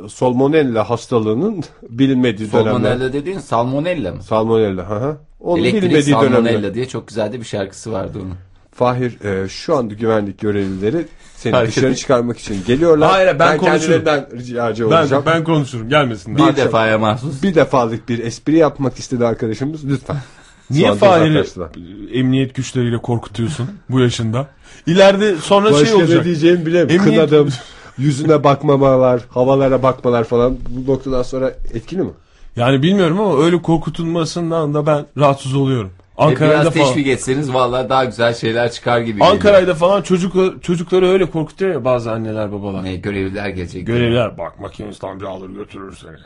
salmonella 0.08 0.90
hastalığının 0.90 1.64
bilinmediği 1.88 2.52
dönemler. 2.52 2.72
Salmonella 2.72 3.12
dediğin 3.12 3.38
salmonella 3.38 4.12
mı? 4.12 4.22
Salmonella. 4.22 4.90
Hı 4.90 4.94
hı. 4.94 5.16
Onun 5.40 5.62
Elektrik 5.62 5.82
bilinmediği 5.82 6.14
salmonella 6.14 6.44
dönemler. 6.44 6.74
diye 6.74 6.88
çok 6.88 7.08
güzel 7.08 7.32
de 7.32 7.40
bir 7.40 7.44
şarkısı 7.46 7.92
vardı 7.92 8.18
onun. 8.22 8.34
Fahir 8.74 9.20
e, 9.24 9.48
şu 9.48 9.76
anda 9.76 9.94
güvenlik 9.94 10.40
görevlileri 10.40 11.06
seni 11.36 11.52
Hareket 11.54 11.76
dışarı 11.76 11.96
çıkarmak 11.96 12.38
için 12.38 12.64
geliyorlar. 12.66 13.10
Hayır, 13.10 13.38
ben 13.38 13.58
konuşurum. 13.58 13.80
kendilerinden 13.80 14.38
ricacı 14.38 14.86
olacağım. 14.86 15.22
Ben, 15.26 15.34
ben 15.34 15.44
konuşurum 15.44 15.88
gelmesinler. 15.88 16.38
Bir 16.38 16.42
Akşam- 16.42 16.56
defaya 16.66 16.98
mahsus. 16.98 17.42
Bir 17.42 17.54
defalık 17.54 18.08
bir 18.08 18.18
espri 18.18 18.56
yapmak 18.56 18.98
istedi 18.98 19.26
arkadaşımız 19.26 19.84
lütfen. 19.88 20.16
Niye 20.70 20.92
uzaklaştılar. 20.92 21.68
emniyet 22.12 22.54
güçleriyle 22.54 22.98
korkutuyorsun 22.98 23.66
bu 23.90 24.00
yaşında? 24.00 24.46
İleride 24.86 25.36
sonra 25.36 25.72
Başka 25.72 25.86
şey 25.86 25.94
ne 25.98 26.02
olacak. 26.02 26.24
diyeceğimi 26.24 26.66
bile 26.66 26.80
Emniyet- 26.82 26.98
kınadım. 27.04 27.48
Yüzüne 27.98 28.44
bakmamalar, 28.44 29.20
havalara 29.30 29.82
bakmalar 29.82 30.24
falan 30.24 30.56
bu 30.68 30.92
noktadan 30.92 31.22
sonra 31.22 31.48
etkili 31.74 32.02
mi? 32.02 32.10
Yani 32.56 32.82
bilmiyorum 32.82 33.20
ama 33.20 33.44
öyle 33.44 33.62
korkutulmasından 33.62 34.74
da 34.74 34.86
ben 34.86 35.06
rahatsız 35.18 35.54
oluyorum. 35.54 35.90
E, 36.18 36.22
Ankara'da 36.22 36.60
biraz 36.62 36.74
falan. 36.74 36.86
teşvik 36.86 37.06
etseniz 37.06 37.54
vallahi 37.54 37.88
daha 37.88 38.04
güzel 38.04 38.34
şeyler 38.34 38.72
çıkar 38.72 38.98
gibi 39.00 39.12
geliyor. 39.18 39.32
Ankara'da 39.32 39.74
falan 39.74 40.02
çocuk 40.02 40.62
çocukları 40.62 41.08
öyle 41.08 41.30
korkutuyor 41.30 41.72
ya 41.72 41.84
bazı 41.84 42.12
anneler 42.12 42.52
babalar. 42.52 42.84
Ne, 42.84 42.96
görevliler 42.96 43.48
gelecek. 43.48 43.86
Görevliler 43.86 44.38
bak 44.38 44.60
makinistan 44.60 45.20
bir 45.20 45.24
alır 45.24 45.50
götürür 45.50 45.96
seni. 46.02 46.16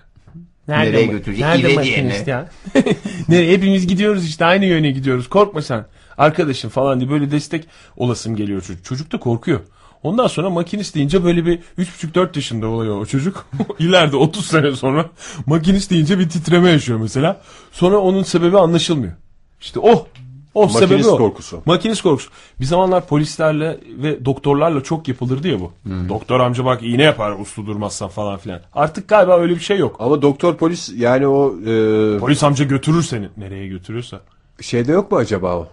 Nereye 0.78 1.06
ma- 1.06 1.10
götürecek? 1.10 1.44
Nerede 1.44 1.58
İleriye 1.60 1.76
makinist 1.76 2.26
mi? 2.26 2.30
ya? 2.30 2.48
Nereye? 3.28 3.52
Hepimiz 3.52 3.86
gidiyoruz 3.86 4.26
işte 4.28 4.44
aynı 4.44 4.64
yöne 4.64 4.90
gidiyoruz. 4.90 5.28
Korkma 5.28 5.62
sen. 5.62 5.86
Arkadaşım 6.18 6.70
falan 6.70 7.00
diye 7.00 7.10
böyle 7.10 7.30
destek 7.30 7.64
olasım 7.96 8.36
geliyor 8.36 8.62
çocuk. 8.62 8.84
Çocuk 8.84 9.12
da 9.12 9.18
korkuyor. 9.20 9.60
Ondan 10.02 10.26
sonra 10.26 10.50
makinist 10.50 10.94
deyince 10.94 11.24
böyle 11.24 11.46
bir 11.46 11.58
3,5-4 11.78 12.28
yaşında 12.36 12.66
oluyor 12.66 13.00
o 13.00 13.06
çocuk. 13.06 13.46
İleride 13.78 14.16
30 14.16 14.46
sene 14.46 14.72
sonra 14.76 15.10
makinist 15.46 15.90
deyince 15.90 16.18
bir 16.18 16.28
titreme 16.28 16.70
yaşıyor 16.70 16.98
mesela. 16.98 17.40
Sonra 17.72 17.98
onun 17.98 18.22
sebebi 18.22 18.58
anlaşılmıyor. 18.58 19.12
İşte 19.60 19.80
o. 19.80 20.06
O 20.54 20.62
Makinist 20.62 20.78
sebebi 20.88 21.06
o. 21.06 21.16
korkusu. 21.18 21.62
Makinist 21.66 22.02
korkusu. 22.02 22.30
Bir 22.60 22.64
zamanlar 22.64 23.06
polislerle 23.06 23.80
ve 24.02 24.24
doktorlarla 24.24 24.82
çok 24.82 25.08
yapılırdı 25.08 25.48
ya 25.48 25.60
bu. 25.60 25.72
Doktor 26.08 26.40
amca 26.40 26.64
bak 26.64 26.82
iğne 26.82 27.02
yapar 27.02 27.32
uslu 27.40 27.66
durmazsan 27.66 28.08
falan 28.08 28.38
filan. 28.38 28.60
Artık 28.74 29.08
galiba 29.08 29.38
öyle 29.38 29.54
bir 29.54 29.60
şey 29.60 29.78
yok. 29.78 29.96
Ama 29.98 30.22
doktor 30.22 30.56
polis 30.56 30.92
yani 30.96 31.26
o 31.26 31.54
e, 31.66 32.18
Polis 32.18 32.42
amca 32.44 32.64
götürür 32.64 33.02
seni. 33.02 33.28
Nereye 33.36 33.66
götürürse. 33.68 34.16
şeyde 34.60 34.92
yok 34.92 35.12
mu 35.12 35.18
acaba 35.18 35.56
o? 35.56 35.68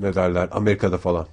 Ne 0.00 0.14
derler 0.14 0.48
Amerika'da 0.52 0.98
falan. 0.98 1.26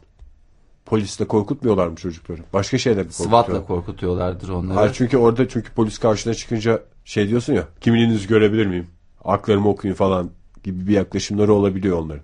Polisle 0.86 1.25
korkutmuyorlar 1.27 1.88
mı 1.88 1.95
çocukları? 1.95 2.39
Başka 2.53 2.77
şeyler 2.77 3.00
de 3.05 3.07
korkutuyor. 3.07 3.29
SWAT'la 3.29 3.65
korkutuyorlardır 3.65 4.50
onları. 4.50 4.77
Hayır 4.77 4.91
çünkü 4.93 5.17
orada 5.17 5.48
çünkü 5.50 5.71
polis 5.74 5.98
karşına 5.98 6.33
çıkınca 6.33 6.81
şey 7.05 7.29
diyorsun 7.29 7.53
ya 7.53 7.63
kimliğinizi 7.81 8.27
görebilir 8.27 8.65
miyim? 8.65 8.88
Haklarımı 9.24 9.69
okuyun 9.69 9.95
falan 9.95 10.29
gibi 10.63 10.88
bir 10.88 10.93
yaklaşımları 10.93 11.53
olabiliyor 11.53 11.98
onların. 12.00 12.24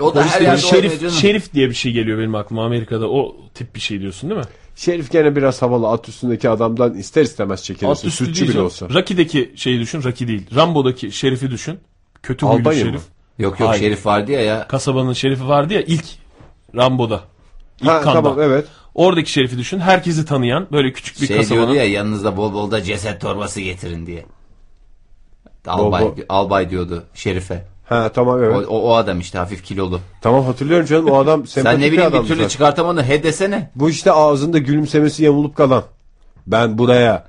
O 0.00 0.14
da 0.14 0.24
her 0.26 0.40
yerde 0.40 0.44
olmuyor 0.66 0.82
şerif, 0.82 1.00
canım. 1.00 1.14
şerif 1.14 1.52
diye 1.54 1.68
bir 1.68 1.74
şey 1.74 1.92
geliyor 1.92 2.18
benim 2.18 2.34
aklıma 2.34 2.64
Amerika'da. 2.64 3.10
O 3.10 3.36
tip 3.54 3.74
bir 3.74 3.80
şey 3.80 4.00
diyorsun 4.00 4.30
değil 4.30 4.40
mi? 4.40 4.46
Şerif 4.76 5.10
gene 5.10 5.36
biraz 5.36 5.62
havalı 5.62 5.88
at 5.88 6.08
üstündeki 6.08 6.48
adamdan 6.48 6.94
ister 6.94 7.22
istemez 7.22 7.64
çekilirsin. 7.64 8.08
Üstü 8.08 8.24
Sütçü 8.24 8.34
değil 8.40 8.46
bile 8.48 8.52
canım. 8.52 8.66
olsa. 8.66 8.88
Rocky'deki 8.88 9.52
şeyi 9.56 9.80
düşün. 9.80 10.02
Rocky 10.02 10.28
değil. 10.28 10.46
Rambo'daki 10.54 11.12
şerifi 11.12 11.50
düşün. 11.50 11.78
Kötü 12.22 12.46
huylu 12.46 12.60
Albanya 12.60 12.78
şerif. 12.80 12.94
mı? 12.94 13.00
Yok 13.38 13.60
yok 13.60 13.68
Hayır. 13.68 13.80
şerif 13.82 14.06
vardı 14.06 14.32
ya 14.32 14.40
ya. 14.40 14.68
Kasabanın 14.68 15.12
şerifi 15.12 15.48
vardı 15.48 15.74
ya 15.74 15.82
ilk 15.82 16.04
Rambo'da. 16.76 17.20
İlk 17.80 17.88
Ha, 17.90 18.00
kanda. 18.00 18.22
tamam 18.22 18.40
evet. 18.42 18.66
Oradaki 18.94 19.32
şerifi 19.32 19.58
düşün. 19.58 19.78
Herkesi 19.78 20.24
tanıyan 20.24 20.66
böyle 20.72 20.92
küçük 20.92 21.20
bir 21.22 21.26
Şey 21.26 21.36
kasabanın. 21.36 21.60
diyordu 21.62 21.74
ya 21.74 21.84
yanınızda 21.84 22.36
bol 22.36 22.52
bol 22.52 22.70
da 22.70 22.82
ceset 22.82 23.20
torbası 23.20 23.60
getirin 23.60 24.06
diye. 24.06 24.24
Albay, 25.66 26.02
Bol 26.04 26.16
bol. 26.16 26.22
albay 26.28 26.70
diyordu 26.70 27.04
şerife. 27.14 27.66
Ha 27.90 28.08
tamam 28.14 28.36
O, 28.40 28.42
evet. 28.44 28.56
o, 28.68 28.82
o 28.82 28.94
adam 28.94 29.20
işte 29.20 29.38
hafif 29.38 29.64
kilolu. 29.64 30.00
Tamam 30.20 30.44
hatırlıyorum 30.44 30.86
canım 30.86 31.10
o 31.10 31.18
adam 31.18 31.46
sempatik 31.46 31.72
Sen 31.80 31.80
ne 31.80 31.92
bir 31.92 31.96
bileyim 31.98 32.12
bir 32.22 32.28
türlü 32.28 32.48
çıkartamadın 32.48 33.02
he 33.02 33.22
desene. 33.22 33.70
Bu 33.74 33.90
işte 33.90 34.12
ağzında 34.12 34.58
gülümsemesi 34.58 35.24
yamulup 35.24 35.56
kalan. 35.56 35.82
Ben 36.46 36.78
buraya 36.78 37.26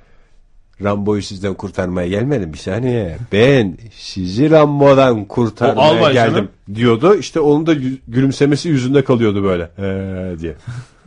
Rambo'yu 0.83 1.21
sizden 1.21 1.53
kurtarmaya 1.53 2.07
gelmedim 2.07 2.53
bir 2.53 2.57
saniye. 2.57 3.17
Ben 3.31 3.77
sizi 3.97 4.51
Rambo'dan 4.51 5.19
O 5.19 5.27
kurtarmaya 5.27 6.11
geldim 6.13 6.33
canım. 6.35 6.49
diyordu. 6.75 7.15
İşte 7.15 7.39
onun 7.39 7.67
da 7.67 7.73
gü- 7.73 7.97
gülümsemesi 8.07 8.69
yüzünde 8.69 9.03
kalıyordu 9.03 9.43
böyle. 9.43 9.69
Ee, 9.79 10.39
diye. 10.39 10.55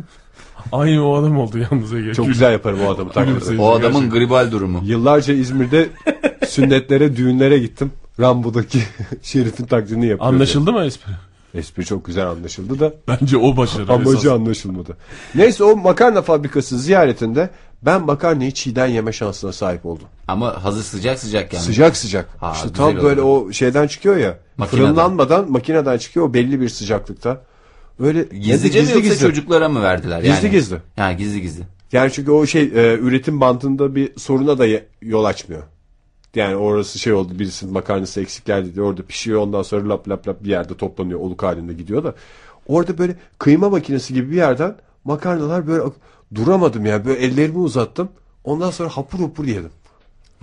Aynı 0.73 1.09
o 1.09 1.17
adam 1.17 1.39
oldu 1.39 1.59
yalnız 1.59 1.95
Ege. 1.95 2.15
Çok 2.15 2.27
güzel 2.27 2.53
yaparım 2.53 2.79
o 2.87 2.91
adamı. 2.91 3.11
O 3.59 3.73
adamın 3.73 4.11
gribal 4.11 4.51
durumu. 4.53 4.81
Yıllarca 4.85 5.35
İzmir'de 5.35 5.89
sünnetlere, 6.49 7.17
düğünlere 7.17 7.59
gittim. 7.59 7.93
Rambo'daki 8.21 8.79
şerifin 9.23 9.65
taklidini 9.67 10.07
yapıyordu. 10.07 10.35
Anlaşıldı 10.35 10.73
mı 10.73 10.85
espri? 10.85 11.13
Espri 11.55 11.85
çok 11.85 12.05
güzel 12.05 12.27
anlaşıldı 12.27 12.81
da 12.81 12.93
Bence 13.09 13.37
o 13.37 13.57
başarı. 13.57 13.93
amacı 13.93 14.11
esas. 14.19 14.33
anlaşılmadı. 14.33 14.97
Neyse 15.35 15.65
o 15.65 15.77
makarna 15.77 16.23
fabrikası 16.23 16.79
ziyaretinde 16.79 17.51
ben 17.83 18.03
makarnayı 18.03 18.53
çiğden 18.53 18.87
yeme 18.87 19.13
şansına 19.13 19.53
sahip 19.53 19.87
oldum. 19.87 20.07
Ama 20.29 20.65
hazır 20.65 20.83
sıcak 20.83 21.19
sıcak 21.19 21.53
yani. 21.53 21.65
Sıcak 21.65 21.97
sıcak. 21.97 22.29
Ha, 22.41 22.53
işte 22.57 22.73
tam 22.73 22.97
böyle 22.97 23.21
oldu. 23.21 23.47
o 23.49 23.53
şeyden 23.53 23.87
çıkıyor 23.87 24.17
ya. 24.17 24.39
Makineden. 24.57 24.87
Fırınlanmadan 24.87 25.51
makineden 25.53 25.99
çıkıyor 25.99 26.29
o 26.29 26.35
belli 26.35 26.61
bir 26.61 26.69
sıcaklıkta. 26.69 27.43
Öyle 28.01 28.23
Gizlice 28.23 28.83
mi 28.83 28.91
yoksa 28.93 29.19
çocuklara 29.19 29.69
mı 29.69 29.83
verdiler? 29.83 30.19
Gizli 30.23 30.45
yani? 30.45 30.51
gizli. 30.51 30.77
Ha 30.97 31.13
gizli 31.13 31.43
gizli. 31.43 31.63
Yani 31.93 32.13
çünkü 32.13 32.31
o 32.31 32.47
şey 32.47 32.63
e, 32.63 32.99
üretim 32.99 33.41
bandında 33.41 33.95
bir 33.95 34.13
soruna 34.19 34.59
da 34.59 34.67
yol 35.03 35.25
açmıyor. 35.25 35.63
Yani 36.37 36.57
orası 36.57 36.99
şey 36.99 37.13
oldu 37.13 37.39
birisinin 37.39 37.73
makarnası 37.73 38.21
eksik 38.21 38.45
geldi 38.45 38.75
diye 38.75 38.85
orada 38.85 39.03
pişiyor 39.03 39.41
ondan 39.41 39.63
sonra 39.63 39.89
lap 39.89 40.09
lap 40.09 40.29
lap 40.29 40.45
bir 40.45 40.49
yerde 40.51 40.77
toplanıyor 40.77 41.21
oluk 41.21 41.43
halinde 41.43 41.73
gidiyor 41.73 42.05
da. 42.05 42.15
Orada 42.67 42.99
böyle 42.99 43.17
kıyma 43.39 43.71
makinesi 43.71 44.15
gibi 44.15 44.31
bir 44.31 44.37
yerden 44.37 44.75
makarnalar 45.05 45.67
böyle 45.67 45.85
duramadım 46.35 46.87
yani 46.87 47.05
böyle 47.05 47.21
ellerimi 47.21 47.59
uzattım. 47.59 48.09
Ondan 48.45 48.71
sonra 48.71 48.89
hapur 48.89 49.19
hapur 49.21 49.45
yedim. 49.45 49.71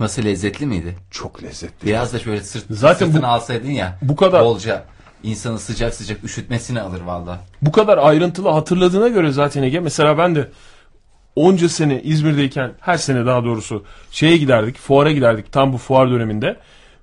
Nasıl 0.00 0.24
lezzetli 0.24 0.66
miydi? 0.66 0.96
Çok 1.10 1.42
lezzetli. 1.42 1.86
Biraz 1.86 2.12
da 2.12 2.18
şöyle 2.18 2.40
sırt, 2.42 2.64
Zaten 2.70 3.06
sırtını 3.06 3.22
bu- 3.22 3.26
alsaydın 3.26 3.70
ya. 3.70 3.98
bu 4.02 4.16
kadar- 4.16 4.44
Bolca 4.44 4.84
insanı 5.22 5.58
sıcak 5.58 5.94
sıcak 5.94 6.24
üşütmesini 6.24 6.80
alır 6.80 7.00
valla. 7.00 7.40
Bu 7.62 7.72
kadar 7.72 7.98
ayrıntılı 7.98 8.48
hatırladığına 8.48 9.08
göre 9.08 9.32
zaten 9.32 9.62
Ege. 9.62 9.80
Mesela 9.80 10.18
ben 10.18 10.34
de 10.34 10.48
onca 11.36 11.68
sene 11.68 12.02
İzmir'deyken 12.02 12.72
her 12.80 12.96
sene 12.96 13.26
daha 13.26 13.44
doğrusu 13.44 13.84
şeye 14.10 14.36
giderdik. 14.36 14.78
Fuara 14.78 15.12
giderdik 15.12 15.52
tam 15.52 15.72
bu 15.72 15.78
fuar 15.78 16.10
döneminde. 16.10 16.56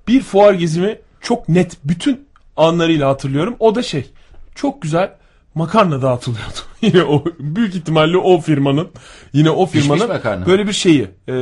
Bir 0.07 0.21
fuar 0.21 0.53
gezimi 0.53 0.99
çok 1.21 1.49
net 1.49 1.77
bütün 1.83 2.27
anlarıyla 2.57 3.09
hatırlıyorum. 3.09 3.55
O 3.59 3.75
da 3.75 3.83
şey 3.83 4.09
çok 4.55 4.81
güzel 4.81 5.11
makarna 5.55 6.01
dağıtılıyordu. 6.01 6.59
yine 6.81 7.03
o 7.03 7.23
büyük 7.39 7.75
ihtimalle 7.75 8.17
o 8.17 8.41
firmanın 8.41 8.87
yine 9.33 9.49
o 9.49 9.65
Pişmiş 9.65 9.81
firmanın 9.83 10.07
makarna. 10.07 10.45
böyle 10.45 10.67
bir 10.67 10.73
şeyi 10.73 11.01
e, 11.27 11.33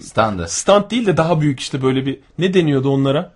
Standı. 0.00 0.48
stand 0.48 0.90
değil 0.90 1.06
de 1.06 1.16
daha 1.16 1.40
büyük 1.40 1.60
işte 1.60 1.82
böyle 1.82 2.06
bir 2.06 2.18
ne 2.38 2.54
deniyordu 2.54 2.88
onlara? 2.90 3.32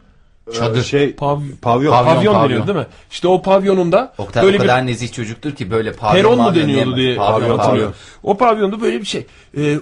Çadır. 0.55 0.83
Şey 0.83 1.11
Pav- 1.11 1.57
pavyon. 1.63 1.91
Pavyon, 1.93 1.93
pavyon, 2.15 2.33
pavyon. 2.35 2.51
deniyor 2.51 2.67
değil 2.67 2.79
mi? 2.79 2.87
İşte 3.11 3.29
o 3.29 3.43
pavyonunda 3.43 4.13
Oktay 4.19 4.43
böyle 4.45 4.57
o 4.57 4.61
bir 4.61 4.67
kadar 4.69 4.87
nezih 4.87 5.13
çocuktur 5.13 5.53
ki 5.55 5.71
böyle 5.71 5.93
pavyon 5.93 6.23
Peron 6.23 6.39
mu 6.41 6.55
deniyordu 6.55 6.97
diye 6.97 7.17
Pavyon, 7.17 7.33
hatırlıyorum. 7.59 7.61
pavyon. 7.65 7.95
O 8.23 8.37
pavyonda 8.37 8.81
böyle 8.81 9.01
bir 9.01 9.07
şey. 9.07 9.27
Ee, 9.59 9.77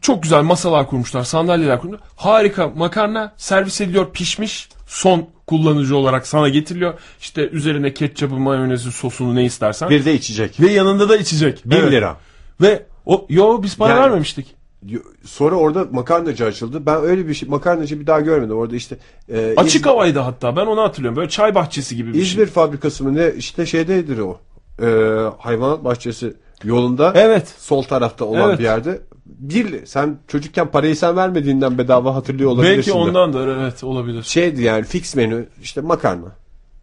çok 0.00 0.22
güzel 0.22 0.42
masalar 0.42 0.86
kurmuşlar, 0.86 1.24
sandalyeler 1.24 1.80
kurmuşlar. 1.80 2.08
Harika 2.16 2.68
makarna 2.68 3.32
servis 3.36 3.80
ediliyor 3.80 4.10
pişmiş. 4.12 4.68
Son 4.86 5.28
kullanıcı 5.46 5.96
olarak 5.96 6.26
sana 6.26 6.48
getiriliyor. 6.48 6.94
İşte 7.20 7.48
üzerine 7.48 7.94
ketçapı, 7.94 8.34
mayonezi, 8.34 8.92
sosunu 8.92 9.34
ne 9.34 9.44
istersen. 9.44 9.90
Bir 9.90 10.04
de 10.04 10.14
içecek. 10.14 10.60
Ve 10.60 10.72
yanında 10.72 11.08
da 11.08 11.16
içecek. 11.16 11.62
1 11.64 11.76
Evet. 11.76 11.92
lira. 11.92 12.16
Ve 12.60 12.82
o 13.06 13.26
yo 13.28 13.62
biz 13.62 13.76
para 13.76 13.92
Yani- 13.92 14.00
vermemiştik. 14.00 14.46
Sonra 15.24 15.54
orada 15.56 15.86
makarnacı 15.92 16.44
açıldı. 16.44 16.86
Ben 16.86 17.02
öyle 17.02 17.28
bir 17.28 17.34
şey 17.34 17.48
makarnacı 17.48 18.00
bir 18.00 18.06
daha 18.06 18.20
görmedim. 18.20 18.56
Orada 18.56 18.76
işte 18.76 18.96
e, 19.32 19.54
Açık 19.56 19.80
İz- 19.80 19.86
havaydı 19.86 20.18
hatta. 20.18 20.56
Ben 20.56 20.66
onu 20.66 20.80
hatırlıyorum. 20.82 21.16
Böyle 21.16 21.28
çay 21.28 21.54
bahçesi 21.54 21.96
gibi 21.96 22.08
bir 22.14 22.18
İzmir 22.18 22.44
şey. 22.44 22.46
fabrikası 22.46 23.04
mı 23.04 23.14
ne 23.14 23.32
işte 23.36 23.66
şeydedir 23.66 24.18
o. 24.18 24.38
E, 24.82 24.86
hayvanat 25.38 25.84
bahçesi 25.84 26.34
yolunda 26.64 27.12
Evet. 27.16 27.48
sol 27.58 27.82
tarafta 27.82 28.24
olan 28.24 28.48
Evet. 28.48 28.58
bir 28.58 28.64
yerde. 28.64 29.00
Bir 29.26 29.86
sen 29.86 30.18
çocukken 30.28 30.70
parayı 30.70 30.96
sen 30.96 31.16
vermediğinden 31.16 31.78
bedava 31.78 32.14
hatırlıyor 32.14 32.50
olabilirsin. 32.50 32.76
Belki 32.78 32.92
ondandır 32.92 33.48
evet 33.48 33.84
olabilir. 33.84 34.22
Şeydi 34.22 34.62
yani 34.62 34.84
fix 34.84 35.16
menü 35.16 35.46
işte 35.62 35.80
makarna 35.80 36.26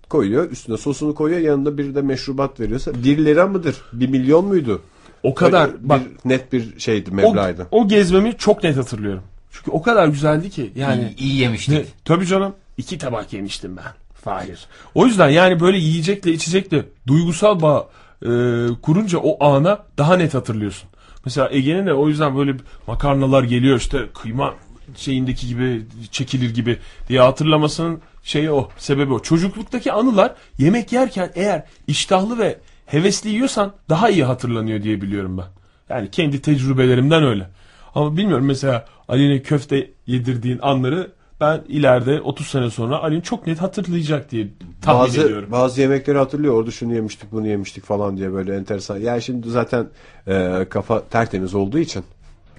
koyuyor 0.09 0.51
üstüne 0.51 0.77
sosunu 0.77 1.15
koyuyor 1.15 1.41
yanında 1.41 1.77
bir 1.77 1.95
de 1.95 2.01
meşrubat 2.01 2.59
veriyorsa 2.59 2.91
1 3.03 3.17
lira 3.25 3.47
mıdır 3.47 3.75
1 3.93 4.07
milyon 4.09 4.45
muydu? 4.45 4.81
O 5.23 5.33
kadar 5.35 5.67
Öyle 5.67 5.77
bak 5.81 6.01
bir, 6.25 6.29
net 6.29 6.53
bir 6.53 6.79
şeydi 6.79 7.09
o, 7.11 7.13
meblağıydı. 7.13 7.67
o 7.71 7.87
gezmemi 7.87 8.37
çok 8.37 8.63
net 8.63 8.77
hatırlıyorum. 8.77 9.23
Çünkü 9.51 9.71
o 9.71 9.81
kadar 9.81 10.07
güzeldi 10.07 10.49
ki 10.49 10.71
yani 10.75 11.13
İyi, 11.17 11.29
iyi 11.29 11.35
yemiştik. 11.41 11.73
Ne? 11.73 11.85
Tabii 12.05 12.25
canım. 12.25 12.55
İki 12.77 12.97
tabak 12.97 13.33
yemiştim 13.33 13.77
ben. 13.77 13.83
Fahir. 14.23 14.67
O 14.95 15.05
yüzden 15.05 15.29
yani 15.29 15.59
böyle 15.59 15.77
yiyecekle 15.77 16.31
içecekle 16.31 16.85
duygusal 17.07 17.61
bağ 17.61 17.87
e, 18.21 18.29
kurunca 18.81 19.19
o 19.19 19.45
ana 19.45 19.79
daha 19.97 20.15
net 20.17 20.33
hatırlıyorsun. 20.33 20.89
Mesela 21.25 21.49
Ege'nin 21.51 21.85
de 21.87 21.93
o 21.93 22.09
yüzden 22.09 22.37
böyle 22.37 22.53
makarnalar 22.87 23.43
geliyor 23.43 23.77
işte 23.77 23.97
kıyma 24.21 24.53
şeyindeki 24.95 25.47
gibi 25.47 25.85
çekilir 26.11 26.53
gibi 26.53 26.77
diye 27.09 27.21
hatırlamasının 27.21 28.01
şeyi 28.23 28.51
o. 28.51 28.69
Sebebi 28.77 29.13
o. 29.13 29.19
Çocukluktaki 29.19 29.91
anılar 29.91 30.35
yemek 30.57 30.91
yerken 30.91 31.31
eğer 31.35 31.63
iştahlı 31.87 32.37
ve 32.39 32.59
hevesli 32.87 33.29
yiyorsan 33.29 33.73
daha 33.89 34.09
iyi 34.09 34.23
hatırlanıyor 34.23 34.83
diye 34.83 35.01
biliyorum 35.01 35.37
ben. 35.37 35.45
Yani 35.95 36.11
kendi 36.11 36.41
tecrübelerimden 36.41 37.23
öyle. 37.23 37.49
Ama 37.95 38.17
bilmiyorum 38.17 38.45
mesela 38.45 38.85
Ali'ne 39.07 39.41
köfte 39.41 39.91
yedirdiğin 40.07 40.59
anları 40.61 41.11
ben 41.41 41.61
ileride 41.67 42.21
30 42.21 42.47
sene 42.47 42.69
sonra 42.69 42.97
Ali'nin 43.03 43.21
çok 43.21 43.47
net 43.47 43.61
hatırlayacak 43.61 44.31
diye 44.31 44.47
tahmin 44.81 45.01
bazı 45.01 45.21
ediyorum. 45.21 45.51
bazı 45.51 45.81
yemekleri 45.81 46.17
hatırlıyor. 46.17 46.53
Orada 46.53 46.71
şunu 46.71 46.93
yemiştik, 46.95 47.31
bunu 47.31 47.47
yemiştik 47.47 47.85
falan 47.85 48.17
diye 48.17 48.33
böyle 48.33 48.55
enteresan. 48.55 48.97
Yani 48.97 49.21
şimdi 49.21 49.49
zaten 49.49 49.87
e, 50.27 50.65
kafa 50.69 51.03
tertemiz 51.09 51.55
olduğu 51.55 51.79
için 51.79 52.03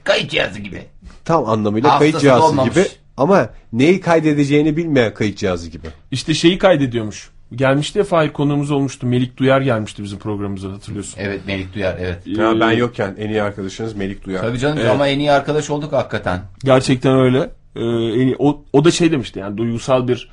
Kayıt 0.04 0.30
cihazı 0.30 0.58
gibi. 0.58 0.82
tam 1.24 1.48
anlamıyla 1.48 1.88
Hafızası 1.90 2.12
kayıt 2.12 2.22
cihazı 2.22 2.42
dolmamış. 2.42 2.74
gibi 2.74 2.86
Ama 3.16 3.48
neyi 3.72 4.00
kaydedeceğini 4.00 4.76
bilmeyen 4.76 5.14
kayıt 5.14 5.38
cihazı 5.38 5.70
gibi. 5.70 5.86
İşte 6.10 6.34
şeyi 6.34 6.58
kaydediyormuş. 6.58 7.30
Gelmişti 7.54 7.98
ya 7.98 8.04
Fahir 8.04 8.32
konuğumuz 8.32 8.70
olmuştu. 8.70 9.06
Melik 9.06 9.36
Duyar 9.36 9.60
gelmişti 9.60 10.02
bizim 10.02 10.18
programımıza 10.18 10.72
hatırlıyorsun. 10.72 11.14
Evet 11.20 11.40
Melik 11.46 11.74
Duyar 11.74 11.96
evet. 12.00 12.26
Ya 12.26 12.60
ben 12.60 12.70
Ee, 12.70 12.74
yokken 12.74 13.14
en 13.18 13.28
iyi 13.28 13.42
arkadaşınız 13.42 13.96
Melik 13.96 14.24
Duyar. 14.24 14.40
Tabii 14.42 14.58
canım 14.58 14.78
Evet. 14.80 14.90
ama 14.90 15.08
en 15.08 15.18
iyi 15.18 15.32
arkadaş 15.32 15.70
olduk 15.70 15.92
hakikaten. 15.92 16.40
Gerçekten 16.64 17.18
öyle. 17.18 17.38
Ee, 17.76 17.80
en 17.84 18.26
iyi- 18.26 18.36
o, 18.38 18.64
o 18.72 18.84
da 18.84 18.90
şey 18.90 19.12
demişti 19.12 19.38
yani 19.38 19.56
duygusal 19.58 20.08
bir 20.08 20.30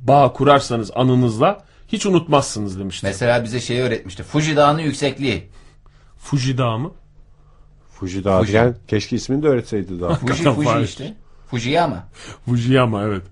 bağ 0.00 0.32
kurarsanız 0.32 0.90
anınızla 0.94 1.64
hiç 1.88 2.06
unutmazsınız 2.06 2.78
demişti. 2.78 3.06
Mesela 3.06 3.44
bize 3.44 3.60
şeyi 3.60 3.80
öğretmişti. 3.80 4.22
Fuji 4.22 4.56
Dağı'nın 4.56 4.80
yüksekliği. 4.82 5.48
Fuji 6.18 6.58
Dağı 6.58 6.78
mı? 6.78 6.92
Fuji 7.92 8.24
Dağı 8.24 8.40
Fuji. 8.40 8.52
diyen 8.52 8.76
keşke 8.88 9.16
ismini 9.16 9.42
de 9.42 9.48
öğretseydi 9.48 10.00
daha. 10.00 10.14
Fuji 10.14 10.42
Fuji 10.44 10.64
Fahir. 10.68 10.84
işte. 10.84 11.14
Fujiyama. 11.50 12.04
Fujiyama 12.46 13.02
evet. 13.02 13.22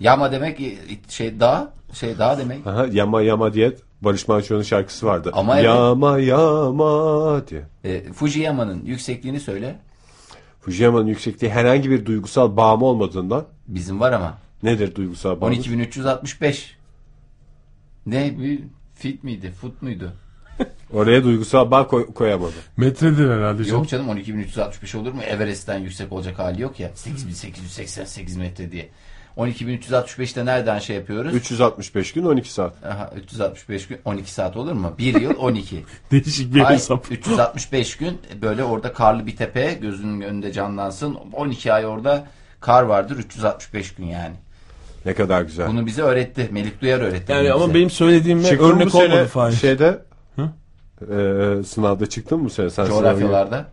Yama 0.00 0.32
demek 0.32 0.60
şey 1.08 1.40
dağ, 1.40 1.72
şey 1.94 2.18
dağ 2.18 2.38
demek. 2.38 2.66
Aha, 2.66 2.86
yama 2.92 3.22
yama 3.22 3.52
diye 3.54 3.72
Barış 4.00 4.28
Manço'nun 4.28 4.62
şarkısı 4.62 5.06
vardı. 5.06 5.30
Ama 5.34 5.54
evet. 5.54 5.64
yama 5.64 6.18
yama 6.18 7.42
diye. 7.48 7.62
E, 7.84 8.12
Fujiyama'nın 8.12 8.84
yüksekliğini 8.84 9.40
söyle. 9.40 9.76
Fujiyama'nın 10.60 11.06
yüksekliği 11.06 11.52
herhangi 11.52 11.90
bir 11.90 12.06
duygusal 12.06 12.56
bağım 12.56 12.82
olmadığından 12.82 13.44
Bizim 13.68 14.00
var 14.00 14.12
ama. 14.12 14.38
nedir 14.62 14.94
duygusal 14.94 15.40
bağım? 15.40 15.52
12365. 15.52 16.76
Ne 18.06 18.38
bir 18.38 18.60
fit 18.94 19.24
miydi? 19.24 19.50
Fut 19.50 19.82
muydu? 19.82 20.12
Oraya 20.92 21.24
duygusal 21.24 21.70
bağ 21.70 21.86
koy- 21.86 22.12
koyamadı. 22.14 22.52
Metredir 22.76 23.30
herhalde 23.30 23.64
canım. 23.64 23.78
Yok 23.80 23.88
canım 23.88 24.08
12365 24.08 24.94
olur 24.94 25.12
mu? 25.12 25.22
Everest'ten 25.22 25.78
yüksek 25.78 26.12
olacak 26.12 26.38
hali 26.38 26.62
yok 26.62 26.80
ya. 26.80 26.90
8888 26.94 28.36
metre 28.36 28.72
diye. 28.72 28.88
12365'te 29.36 30.46
nereden 30.46 30.78
şey 30.78 30.96
yapıyoruz? 30.96 31.34
365 31.34 32.12
gün 32.12 32.24
12 32.24 32.52
saat. 32.52 32.84
Aha, 32.84 33.10
365 33.16 33.88
gün 33.88 33.98
12 34.04 34.32
saat 34.32 34.56
olur 34.56 34.72
mu? 34.72 34.94
1 34.98 35.20
yıl 35.20 35.36
12. 35.38 35.84
Değişik 36.10 36.54
bir 36.54 36.64
Ay, 36.64 36.74
hesap. 36.74 37.12
365 37.12 37.96
gün 37.96 38.18
böyle 38.42 38.64
orada 38.64 38.92
karlı 38.92 39.26
bir 39.26 39.36
tepe 39.36 39.74
gözünün 39.74 40.20
önünde 40.20 40.52
canlansın. 40.52 41.14
12 41.32 41.72
ay 41.72 41.86
orada 41.86 42.26
kar 42.60 42.82
vardır 42.82 43.16
365 43.16 43.94
gün 43.94 44.06
yani. 44.06 44.34
Ne 45.06 45.14
kadar 45.14 45.42
güzel. 45.42 45.68
Bunu 45.68 45.86
bize 45.86 46.02
öğretti. 46.02 46.48
Melik 46.52 46.80
Duyar 46.80 47.00
öğretti. 47.00 47.32
Yani 47.32 47.52
ama 47.52 47.64
bize. 47.64 47.74
benim 47.74 47.90
söylediğime 47.90 48.42
Çıktın 48.42 48.66
mı 48.66 48.74
örnek 48.74 48.94
olmadı 48.94 49.26
Fahir. 49.26 49.56
Şeyde 49.56 49.98
e, 51.00 51.64
sınavda 51.64 52.06
çıktın 52.06 52.38
mı 52.38 52.44
bu 52.44 52.50
sene? 52.50 52.70
Sen 52.70 52.86
coğrafyalarda. 52.86 53.66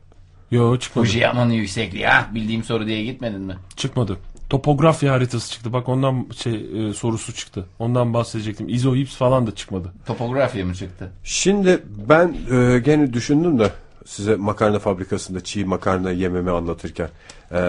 Yo 0.51 0.77
çıkmadı. 0.77 1.05
Fujiyama'nın 1.05 1.53
yüksekliği. 1.53 2.07
Ha, 2.07 2.29
bildiğim 2.33 2.63
soru 2.63 2.87
diye 2.87 3.03
gitmedin 3.03 3.41
mi? 3.41 3.55
Çıkmadı. 3.75 4.17
Topografya 4.51 5.13
haritası 5.13 5.51
çıktı. 5.51 5.73
Bak 5.73 5.89
ondan 5.89 6.25
şey 6.37 6.89
e, 6.89 6.93
sorusu 6.93 7.33
çıktı. 7.33 7.65
Ondan 7.79 8.13
bahsedecektim. 8.13 8.69
İzohips 8.69 9.15
falan 9.15 9.47
da 9.47 9.55
çıkmadı. 9.55 9.93
Topografya 10.05 10.65
mı 10.65 10.75
çıktı? 10.75 11.11
Şimdi 11.23 11.83
ben 12.09 12.35
e, 12.51 12.79
gene 12.79 13.13
düşündüm 13.13 13.59
de 13.59 13.71
size 14.05 14.35
makarna 14.35 14.79
fabrikasında 14.79 15.43
çiğ 15.43 15.65
makarna 15.65 16.11
yememi 16.11 16.51
anlatırken. 16.51 17.09
E, 17.51 17.59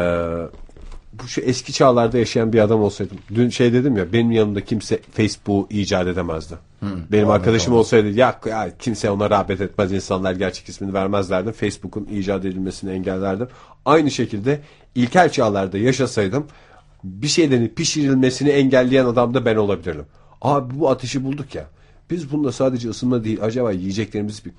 bu 1.13 1.29
şu 1.29 1.41
eski 1.41 1.73
çağlarda 1.73 2.19
yaşayan 2.19 2.53
bir 2.53 2.59
adam 2.59 2.83
olsaydım. 2.83 3.19
Dün 3.35 3.49
şey 3.49 3.73
dedim 3.73 3.97
ya 3.97 4.13
benim 4.13 4.31
yanımda 4.31 4.65
kimse 4.65 5.01
Facebook'u 5.13 5.67
icat 5.71 6.07
edemezdi. 6.07 6.55
benim 7.13 7.31
arkadaşım 7.31 7.75
olsaydı 7.75 8.11
ya, 8.11 8.41
ya 8.47 8.71
kimse 8.79 9.11
ona 9.11 9.31
rağbet 9.31 9.61
etmez 9.61 9.93
insanlar 9.93 10.33
gerçek 10.33 10.69
ismini 10.69 10.95
vermezlerdi. 10.95 11.53
Facebook'un 11.53 12.05
icat 12.05 12.45
edilmesini 12.45 12.91
engellerdim. 12.91 13.49
Aynı 13.85 14.11
şekilde 14.11 14.61
ilkel 14.95 15.33
çağlarda 15.33 15.79
yaşasaydım 15.79 16.47
bir 17.05 17.29
şeylerin 17.29 17.69
pişirilmesini 17.69 18.49
engelleyen 18.49 19.05
adam 19.05 19.35
da 19.35 19.45
ben 19.45 19.57
olabilirdim. 19.57 20.07
Abi 20.43 20.79
bu 20.79 20.91
ateşi 20.91 21.25
bulduk 21.25 21.55
ya. 21.55 21.67
Biz 22.11 22.33
bunda 22.33 22.53
sadece 22.53 22.89
ısınma 22.89 23.25
değil 23.25 23.39
acaba 23.43 23.73
yiyeceklerimiz 23.73 24.45
bir 24.45 24.53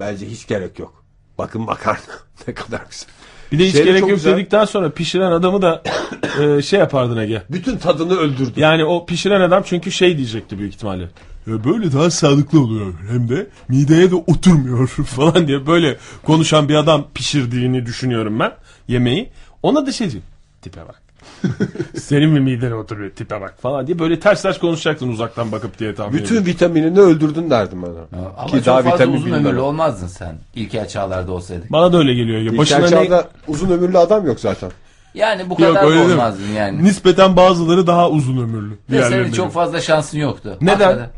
bence 0.00 0.26
hiç 0.26 0.46
gerek 0.46 0.78
yok. 0.78 1.04
Bakın 1.38 1.62
makarna 1.62 2.00
ne 2.48 2.54
kadar 2.54 2.80
güzel. 2.90 3.08
Bir 3.52 3.58
de 3.58 3.66
hiç 3.66 3.72
Şey 3.72 3.80
de 3.80 3.84
gerek 3.84 4.00
yok 4.00 4.10
güzel. 4.10 4.36
dedikten 4.36 4.64
sonra 4.64 4.90
pişiren 4.90 5.32
adamı 5.32 5.62
da 5.62 5.82
e, 6.42 6.62
şey 6.62 6.80
yapardın 6.80 7.16
Ege. 7.16 7.42
Bütün 7.50 7.76
tadını 7.78 8.16
öldürdü. 8.16 8.60
Yani 8.60 8.84
o 8.84 9.06
pişiren 9.06 9.40
adam 9.40 9.62
çünkü 9.66 9.92
şey 9.92 10.16
diyecekti 10.16 10.58
büyük 10.58 10.74
ihtimalle. 10.74 11.08
Ya 11.46 11.64
böyle 11.64 11.92
daha 11.92 12.10
sağlıklı 12.10 12.60
oluyor 12.60 12.94
hem 13.10 13.28
de 13.28 13.46
mideye 13.68 14.10
de 14.10 14.14
oturmuyor 14.14 14.88
falan 15.06 15.48
diye 15.48 15.66
böyle 15.66 15.96
konuşan 16.22 16.68
bir 16.68 16.74
adam 16.74 17.06
pişirdiğini 17.14 17.86
düşünüyorum 17.86 18.40
ben 18.40 18.52
yemeği. 18.88 19.30
Ona 19.62 19.86
da 19.86 19.92
şey 19.92 20.10
diyor. 20.10 20.22
Tipe 20.62 20.80
bak. 20.88 21.02
Senin 21.98 22.30
mi 22.30 22.40
midene 22.40 22.74
oturuyor 22.74 23.10
tipe 23.10 23.40
bak 23.40 23.54
falan 23.60 23.86
diye 23.86 23.98
böyle 23.98 24.20
ters 24.20 24.42
ters 24.42 24.58
konuşacaktın 24.58 25.08
uzaktan 25.08 25.52
bakıp 25.52 25.78
diye 25.78 25.94
tahmin 25.94 26.18
Bütün 26.18 26.46
vitaminini 26.46 27.00
öldürdün 27.00 27.50
derdim 27.50 27.82
bana. 27.82 28.22
Ama 28.38 28.46
Ki 28.46 28.52
çok 28.52 28.66
daha 28.66 28.82
fazla 28.82 28.94
vitamin 28.94 29.16
uzun 29.16 29.26
bilmem. 29.26 29.44
ömürlü 29.44 29.60
olmazdın 29.60 30.06
sen. 30.06 30.38
İlkel 30.54 30.88
çağlarda 30.88 31.32
olsaydık. 31.32 31.72
Bana 31.72 31.92
da 31.92 31.98
öyle 31.98 32.14
geliyor. 32.14 32.38
Ya. 32.38 32.44
İlkel 32.44 32.58
Başına 32.58 32.78
ne... 32.78 32.88
çağda 32.88 33.28
uzun 33.48 33.70
ömürlü 33.70 33.98
adam 33.98 34.26
yok 34.26 34.40
zaten. 34.40 34.70
Yani 35.14 35.50
bu 35.50 35.62
Yok, 35.62 35.74
kadar 35.74 35.84
öyle 35.84 35.94
da 35.94 35.98
değil 35.98 36.06
mi? 36.06 36.12
olmazdın 36.12 36.48
yani. 36.56 36.84
Nispeten 36.84 37.36
bazıları 37.36 37.86
daha 37.86 38.10
uzun 38.10 38.36
ömürlü. 38.42 38.70
Ve 38.70 38.76
senin 38.88 38.98
diğerlerine 38.98 39.32
çok 39.32 39.46
göre. 39.46 39.52
fazla 39.54 39.80
şansın 39.80 40.18
yoktu. 40.18 40.56
Neden? 40.60 40.72
Hakikaten. 40.72 41.10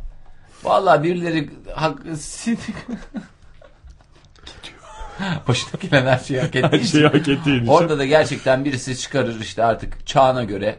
Vallahi 0.65 1.03
birileri 1.03 1.51
hak... 1.75 1.99
Başına 5.49 5.81
gelen 5.81 6.07
her 6.07 6.19
şeyi 6.19 6.41
hak 6.41 6.57
ettiği 6.57 6.79
Her 6.79 6.85
şeyi 6.85 7.07
hak 7.07 7.29
ettiğin 7.29 7.57
için. 7.57 7.67
Orada 7.67 7.99
da 7.99 8.05
gerçekten 8.05 8.65
birisi 8.65 8.99
çıkarır 8.99 9.41
işte 9.41 9.65
artık 9.65 10.07
çağına 10.07 10.45
göre 10.45 10.77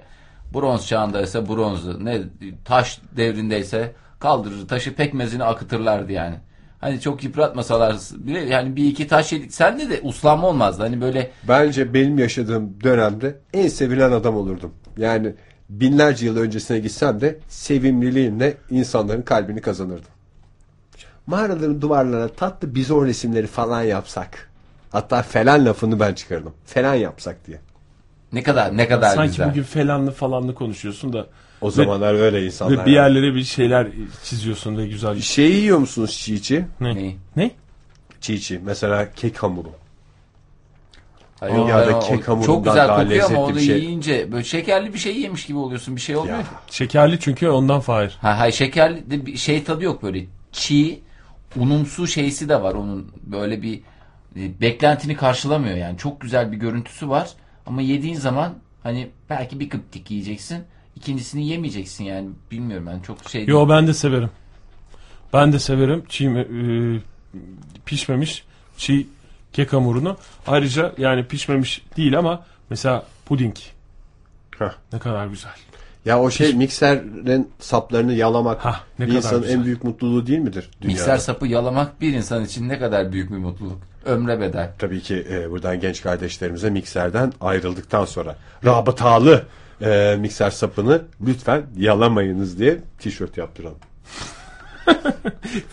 bronz 0.54 0.88
çağındaysa 0.88 1.50
bronzu 1.50 2.06
ne 2.06 2.22
taş 2.66 3.02
devrindeyse 3.18 3.92
kaldırır 4.20 4.68
taşı 4.68 4.96
pekmezini 4.96 5.44
akıtırlardı 5.44 6.12
yani. 6.12 6.36
Hani 6.80 7.02
çok 7.02 7.24
yıpratmasalar 7.24 7.96
bile 8.18 8.40
yani 8.40 8.76
bir 8.76 8.86
iki 8.86 9.08
taş 9.08 9.34
yedik. 9.34 9.54
Sende 9.54 9.90
de 9.90 10.00
uslanma 10.04 10.48
olmazdı. 10.48 10.84
Hani 10.84 11.02
böyle 11.02 11.32
Bence 11.48 11.94
benim 11.94 12.20
yaşadığım 12.20 12.84
dönemde 12.84 13.40
en 13.54 13.68
sevilen 13.68 14.12
adam 14.12 14.36
olurdum. 14.36 14.74
Yani 14.98 15.34
binlerce 15.70 16.26
yıl 16.26 16.38
öncesine 16.38 16.80
gitsem 16.80 17.22
de 17.22 17.40
sevimliliğimle 17.48 18.58
insanların 18.70 19.22
kalbini 19.22 19.62
kazanırdım. 19.62 20.12
Mağaraların 21.28 21.82
duvarlarına 21.82 22.28
tatlı 22.28 22.76
bizon 22.76 23.06
resimleri 23.06 23.48
falan 23.48 23.84
yapsak. 23.84 24.50
Hatta 24.92 25.22
falan 25.22 25.66
lafını 25.66 26.00
ben 26.00 26.14
çıkardım. 26.14 26.54
Falan 26.66 26.96
yapsak 26.96 27.48
diye. 27.48 27.60
ne 28.34 28.44
kadar 28.44 28.78
ne 28.78 28.88
kadar 28.88 29.16
Sanki 29.16 29.30
güzel. 29.32 29.50
bugün 29.50 29.64
falanlı 29.64 30.12
falanlı 30.12 30.56
konuşuyorsun 30.56 31.14
da 31.14 31.28
O 31.62 31.72
zamanlar 31.72 32.14
öyle 32.14 32.46
insanlar. 32.46 32.78
ve 32.82 32.86
bir 32.86 32.92
yerlere 32.92 33.36
bir 33.36 33.44
şeyler 33.44 33.88
çiziyorsun 34.24 34.78
ve 34.78 34.88
güzel. 34.88 35.20
Şey 35.22 35.52
yiyor 35.52 35.78
musunuz 35.78 36.12
çiğ 36.18 36.42
çiğ? 36.42 36.66
Ne? 36.80 36.96
Neyi? 36.96 37.18
Ne? 37.36 37.52
Çiğ 38.22 38.42
çiğ. 38.42 38.62
Mesela 38.66 39.12
kek 39.12 39.44
hamuru. 39.44 39.70
Ay, 41.42 41.52
Aa, 41.52 41.56
yok, 41.56 41.70
ya 41.70 41.78
da 41.80 41.86
ay, 41.88 41.94
o- 41.94 42.00
kek 42.00 42.28
hamurundan 42.28 42.46
çok 42.54 42.66
güzel 42.66 42.88
daha 42.88 43.04
kokuyor 43.04 43.30
ama 43.32 43.40
onu 43.44 43.56
bir 43.56 43.62
şey. 43.62 43.80
yiyince 43.80 44.32
böyle 44.32 44.44
şekerli 44.44 44.94
bir 44.94 45.00
şey 45.00 45.20
yemiş 45.22 45.46
gibi 45.46 45.58
oluyorsun. 45.58 45.96
Bir 45.96 46.02
şey 46.02 46.16
olmuyor. 46.16 46.38
Ya. 46.38 46.44
ki. 46.44 46.50
Şekerli 46.76 47.20
çünkü 47.20 47.48
ondan 47.50 47.80
Fahir. 47.80 48.18
Ha, 48.22 48.40
hay 48.40 48.52
şekerli 48.52 49.12
de 49.12 49.26
bir 49.26 49.38
şey 49.38 49.64
tadı 49.64 49.84
yok 49.84 50.04
böyle. 50.04 50.26
Çiğ, 50.52 51.00
unumsu 51.56 52.08
şeysi 52.08 52.50
de 52.50 52.62
var 52.62 52.74
onun. 52.74 53.12
Böyle 53.24 53.62
bir 53.62 53.82
e, 54.36 54.62
beklentini 54.62 55.16
karşılamıyor 55.16 55.78
yani. 55.78 55.98
Çok 55.98 56.22
güzel 56.22 56.52
bir 56.52 56.58
görüntüsü 56.58 57.10
var 57.10 57.30
ama 57.66 57.82
yediğin 57.82 58.16
zaman 58.16 58.54
hani 58.84 59.10
belki 59.30 59.60
bir 59.60 59.70
kıptik 59.70 60.12
yiyeceksin. 60.12 60.64
ikincisini 60.96 61.48
yemeyeceksin 61.48 62.04
yani. 62.04 62.30
Bilmiyorum 62.52 62.88
ben 62.92 63.00
çok 63.00 63.30
şey 63.30 63.46
Yo 63.46 63.70
ben 63.70 63.88
de 63.88 63.94
severim. 63.94 64.30
Ben 65.34 65.54
de 65.54 65.60
severim 65.60 66.04
çiğ 66.10 66.26
e, 66.26 66.46
pişmemiş 67.86 68.44
çiğ 68.78 69.08
kek 69.54 69.74
hamurunu. 69.74 70.18
Ayrıca 70.48 70.94
yani 70.98 71.28
pişmemiş 71.28 71.82
değil 71.98 72.18
ama 72.18 72.46
mesela 72.70 73.06
puding. 73.26 73.56
Heh. 74.60 74.72
Ne 74.94 75.00
kadar 75.00 75.28
güzel. 75.28 75.52
Ya 76.06 76.22
o 76.22 76.30
şey 76.32 76.54
mikserin 76.54 77.50
saplarını 77.60 78.14
yalamak 78.14 78.66
Hah, 78.66 78.82
ne 79.00 79.06
bir 79.06 79.10
kadar 79.10 79.18
insanın 79.18 79.42
güzel. 79.42 79.56
en 79.58 79.66
büyük 79.66 79.84
mutluluğu 79.84 80.28
değil 80.28 80.40
midir? 80.40 80.70
Dünyada? 80.82 80.94
Mikser 81.00 81.18
sapı 81.18 81.48
yalamak 81.48 82.02
bir 82.02 82.14
insan 82.14 82.46
için 82.46 82.70
ne 82.70 82.80
kadar 82.80 83.12
büyük 83.12 83.32
bir 83.32 83.38
mutluluk. 83.38 83.78
Ömre 84.06 84.40
bedel. 84.40 84.72
Tabii 84.80 85.02
ki 85.02 85.26
e, 85.32 85.52
buradan 85.52 85.80
genç 85.80 86.02
kardeşlerimize 86.02 86.70
mikserden 86.70 87.34
ayrıldıktan 87.42 88.06
sonra 88.06 88.36
rabıtalı 88.66 89.44
e, 89.82 90.18
mikser 90.20 90.50
sapını 90.50 91.02
lütfen 91.28 91.64
yalamayınız 91.78 92.60
diye 92.60 92.78
tişört 93.00 93.38
yaptıralım. 93.38 93.78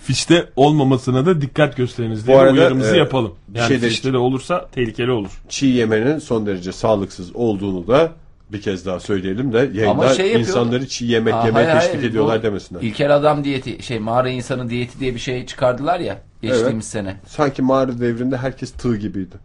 Fişte 0.03 0.49
olmamasına 0.57 1.27
da 1.27 1.41
dikkat 1.41 1.77
gösteriniz 1.77 2.23
Bu 2.23 2.27
diye 2.27 2.39
arada, 2.39 2.53
uyarımızı 2.53 2.95
e, 2.95 2.99
yapalım. 2.99 3.35
Yani 3.55 3.69
şeyde- 3.69 3.89
fişte 3.89 4.13
de 4.13 4.17
olursa 4.19 4.69
tehlikeli 4.73 5.11
olur. 5.11 5.31
Çiğ 5.49 5.67
yemenin 5.67 6.19
son 6.19 6.47
derece 6.47 6.73
sağlıksız 6.73 7.37
olduğunu 7.37 7.87
da 7.87 8.13
bir 8.53 8.61
kez 8.61 8.87
daha 8.87 9.01
söyleyelim 9.01 9.53
de 9.53 9.59
yayında 9.59 9.91
Ama 9.91 10.09
şey 10.15 10.27
yapıyor- 10.27 10.49
insanları 10.49 10.89
çiğ 10.89 11.05
yemek 11.07 11.35
Aa, 11.35 11.47
yemeye 11.47 11.67
hayır, 11.67 11.81
teşvik 11.81 11.95
hayır, 11.99 12.11
ediyorlar 12.11 12.39
bu 12.39 12.43
demesinler. 12.43 12.81
İlkel 12.83 13.17
adam 13.17 13.45
diyeti 13.45 13.83
şey 13.83 13.99
mağara 13.99 14.29
insanı 14.31 14.71
diyeti 14.71 15.01
diye 15.01 15.15
bir 15.15 15.21
şey 15.21 15.47
çıkardılar 15.47 16.01
ya 16.01 16.19
geçtiğimiz 16.43 16.87
sene. 16.87 17.17
Sanki 17.27 17.63
mağara 17.63 18.01
devrinde 18.01 18.37
herkes 18.37 18.73
tığ 18.73 18.97
gibiydi. 18.97 19.37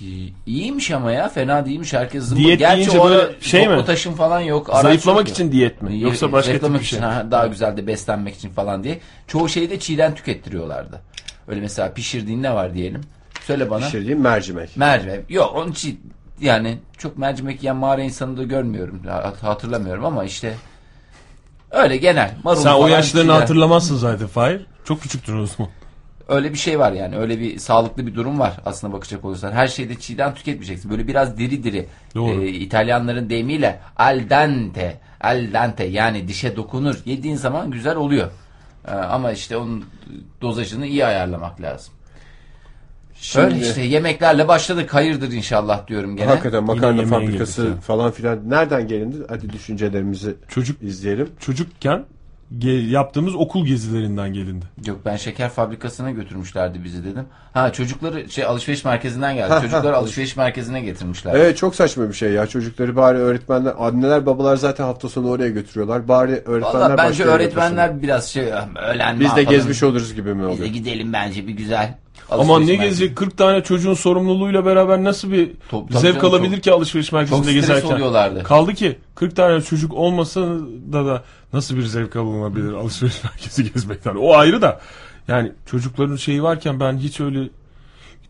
İyi- 0.00 0.32
İyiymiş 0.46 0.90
ama 0.90 1.12
ya 1.12 1.28
fena 1.28 1.66
değilmiş 1.66 1.92
herkes 1.92 2.24
zımbır. 2.24 2.42
Diyet 2.44 2.58
Gerçi 2.58 3.00
ara 3.00 3.10
böyle 3.10 3.32
şey 3.40 3.68
mi? 3.68 3.74
potaşım 3.76 4.14
falan 4.14 4.40
yok. 4.40 4.70
Zayıflamak 4.82 5.20
yok. 5.20 5.28
için 5.28 5.52
diyet 5.52 5.82
mi? 5.82 6.00
Yoksa 6.00 6.32
başka 6.32 6.52
tip 6.52 6.62
bir 6.62 6.68
şey? 6.68 6.80
için, 6.80 7.00
ha, 7.02 7.26
daha 7.30 7.46
güzel 7.46 7.76
de 7.76 7.86
beslenmek 7.86 8.34
için 8.34 8.50
falan 8.50 8.84
diye. 8.84 8.98
Çoğu 9.26 9.48
şeyi 9.48 9.70
de 9.70 9.78
çiğden 9.78 10.14
tükettiriyorlardı. 10.14 11.00
Öyle 11.48 11.60
mesela 11.60 11.92
pişirdiğin 11.92 12.42
ne 12.42 12.54
var 12.54 12.74
diyelim. 12.74 13.00
Söyle 13.46 13.70
bana. 13.70 13.84
Pişirdiğim 13.84 14.20
mercimek. 14.20 14.76
Mercimek. 14.76 15.30
Yok 15.30 15.52
onun 15.56 15.72
için 15.72 16.00
yani 16.40 16.78
çok 16.98 17.18
mercimek 17.18 17.62
yiyen 17.62 17.76
mağara 17.76 18.02
insanı 18.02 18.36
da 18.36 18.42
görmüyorum. 18.42 19.00
Ha- 19.08 19.34
Hatırlamıyorum 19.42 20.04
ama 20.04 20.24
işte 20.24 20.54
öyle 21.70 21.96
genel. 21.96 22.34
Marul 22.44 22.60
Sen 22.60 22.72
o 22.72 22.86
yaşlarını 22.86 23.26
çiğden. 23.28 23.40
hatırlamazsın 23.40 23.96
zaten 23.96 24.26
Fahir. 24.26 24.66
Çok 24.84 25.00
küçüktür 25.02 25.34
o 25.34 25.46
zaman. 25.46 25.72
Öyle 26.28 26.52
bir 26.52 26.58
şey 26.58 26.78
var 26.78 26.92
yani. 26.92 27.16
Öyle 27.18 27.40
bir 27.40 27.58
sağlıklı 27.58 28.06
bir 28.06 28.14
durum 28.14 28.38
var 28.38 28.52
aslında 28.66 28.92
bakacak 28.92 29.24
olursan. 29.24 29.52
Her 29.52 29.68
şeyde 29.68 29.94
çiğden 29.94 30.34
tüketmeyeceksin. 30.34 30.90
Böyle 30.90 31.06
biraz 31.08 31.38
diri 31.38 31.64
diri. 31.64 31.86
Doğru. 32.14 32.42
Ee, 32.44 32.48
İtalyanların 32.48 33.30
deyimiyle 33.30 33.80
al 33.96 34.20
dente. 34.30 35.00
Al 35.20 35.52
dente 35.52 35.84
yani 35.84 36.28
dişe 36.28 36.56
dokunur. 36.56 36.98
Yediğin 37.04 37.36
zaman 37.36 37.70
güzel 37.70 37.96
oluyor. 37.96 38.28
Ee, 38.88 38.90
ama 38.90 39.32
işte 39.32 39.56
onun 39.56 39.84
dozajını 40.42 40.86
iyi 40.86 41.06
ayarlamak 41.06 41.60
lazım. 41.60 41.94
Şimdi- 43.20 43.44
Öyle 43.46 43.58
işte 43.68 43.82
yemeklerle 43.82 44.48
başladık. 44.48 44.94
Hayırdır 44.94 45.32
inşallah 45.32 45.86
diyorum 45.86 46.16
gene. 46.16 46.26
Hakikaten 46.28 46.64
makarna 46.64 47.02
fabrikası 47.06 47.76
falan 47.76 48.10
filan 48.10 48.50
nereden 48.50 48.88
gelindi? 48.88 49.16
Hadi 49.28 49.50
düşüncelerimizi 49.52 50.34
Çocuk 50.48 50.82
izleyelim. 50.82 51.28
çocukken 51.40 52.04
ge- 52.58 52.88
yaptığımız 52.90 53.34
okul 53.34 53.66
gezilerinden 53.66 54.32
gelindi. 54.32 54.66
Yok 54.86 54.98
ben 55.04 55.16
şeker 55.16 55.48
fabrikasına 55.48 56.10
götürmüşlerdi 56.10 56.84
bizi 56.84 57.04
dedim. 57.04 57.24
Ha 57.52 57.72
çocukları 57.72 58.30
şey 58.30 58.44
alışveriş 58.44 58.84
merkezinden 58.84 59.34
geldi. 59.34 59.54
Çocukları 59.62 59.96
alışveriş 59.96 60.36
merkezine 60.36 60.80
getirmişler. 60.80 61.34
Evet 61.34 61.56
çok 61.56 61.74
saçma 61.74 62.08
bir 62.08 62.14
şey 62.14 62.32
ya. 62.32 62.46
Çocukları 62.46 62.96
bari 62.96 63.18
öğretmenler, 63.18 63.74
anneler 63.78 64.26
babalar 64.26 64.56
zaten 64.56 64.84
hafta 64.84 65.08
sonu 65.08 65.30
oraya 65.30 65.48
götürüyorlar. 65.50 66.08
Bari 66.08 66.32
öğretmenler 66.44 66.80
Valla 66.80 66.96
bence 66.98 67.24
öğretmenler 67.24 68.02
biraz 68.02 68.28
şey 68.28 68.44
öğlen 68.44 69.18
götürsün. 69.18 69.20
Biz 69.20 69.36
de 69.36 69.42
gezmiş 69.50 69.82
oluruz 69.82 70.14
gibi 70.14 70.34
mi 70.34 70.40
Biz 70.40 70.48
de 70.48 70.52
oluyor? 70.52 70.66
gidelim 70.74 71.12
bence 71.12 71.46
bir 71.46 71.52
güzel. 71.52 71.94
Ama 72.30 72.54
Alışveriş 72.56 72.80
ne 72.80 72.84
gezecek 72.86 73.16
40 73.16 73.36
tane 73.38 73.62
çocuğun 73.62 73.94
sorumluluğuyla 73.94 74.64
beraber 74.66 75.04
nasıl 75.04 75.32
bir 75.32 75.50
Top- 75.70 75.92
zevk 75.92 76.14
canım, 76.20 76.30
alabilir 76.34 76.54
çok- 76.56 76.64
ki 76.64 76.72
alışveriş 76.72 77.12
merkezinde 77.12 77.52
gezerken? 77.52 77.88
oluyorlardı. 77.94 78.42
Kaldı 78.42 78.74
ki 78.74 78.98
40 79.14 79.36
tane 79.36 79.60
çocuk 79.62 79.94
olmasa 79.94 80.40
da 80.92 81.06
da 81.06 81.22
nasıl 81.52 81.76
bir 81.76 81.82
zevk 81.82 82.16
alınabilir 82.16 82.72
alışveriş 82.72 83.24
merkezi 83.24 83.72
gezmekten? 83.72 84.14
O 84.16 84.34
ayrı 84.34 84.62
da 84.62 84.80
yani 85.28 85.52
çocukların 85.70 86.16
şeyi 86.16 86.42
varken 86.42 86.80
ben 86.80 86.98
hiç 86.98 87.20
öyle 87.20 87.48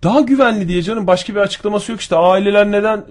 daha 0.03 0.21
güvenli 0.21 0.69
diye 0.69 0.83
canım 0.83 1.07
başka 1.07 1.35
bir 1.35 1.41
açıklaması 1.41 1.93
yok 1.93 2.01
işte 2.01 2.17
aileler 2.17 2.71
neden 2.73 3.05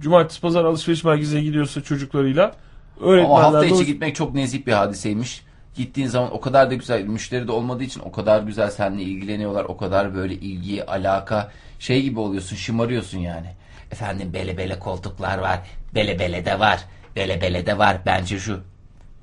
cumartesi 0.00 0.40
pazar 0.40 0.64
alışveriş 0.64 1.04
merkezine 1.04 1.40
gidiyorsa 1.42 1.80
çocuklarıyla 1.80 2.52
öğretmenler 3.00 3.34
Ama 3.38 3.42
hafta 3.42 3.66
içi 3.66 3.86
gitmek 3.86 4.14
çok 4.16 4.34
nezih 4.34 4.66
bir 4.66 4.72
hadiseymiş. 4.72 5.43
Gittiğin 5.74 6.08
zaman 6.08 6.34
o 6.34 6.40
kadar 6.40 6.70
da 6.70 6.74
güzel 6.74 7.02
müşteri 7.04 7.48
de 7.48 7.52
olmadığı 7.52 7.84
için 7.84 8.00
o 8.00 8.12
kadar 8.12 8.42
güzel 8.42 8.70
seninle 8.70 9.02
ilgileniyorlar. 9.02 9.64
O 9.64 9.76
kadar 9.76 10.14
böyle 10.14 10.34
ilgi, 10.34 10.86
alaka 10.86 11.50
şey 11.78 12.02
gibi 12.02 12.20
oluyorsun 12.20 12.56
şımarıyorsun 12.56 13.18
yani. 13.18 13.46
Efendim 13.92 14.32
bele 14.32 14.58
bele 14.58 14.78
koltuklar 14.78 15.38
var. 15.38 15.60
Bele 15.94 16.18
bele 16.18 16.44
de 16.44 16.58
var. 16.58 16.84
Bele 17.16 17.40
bele 17.40 17.66
de 17.66 17.78
var. 17.78 17.98
Bence 18.06 18.38
şu. 18.38 18.60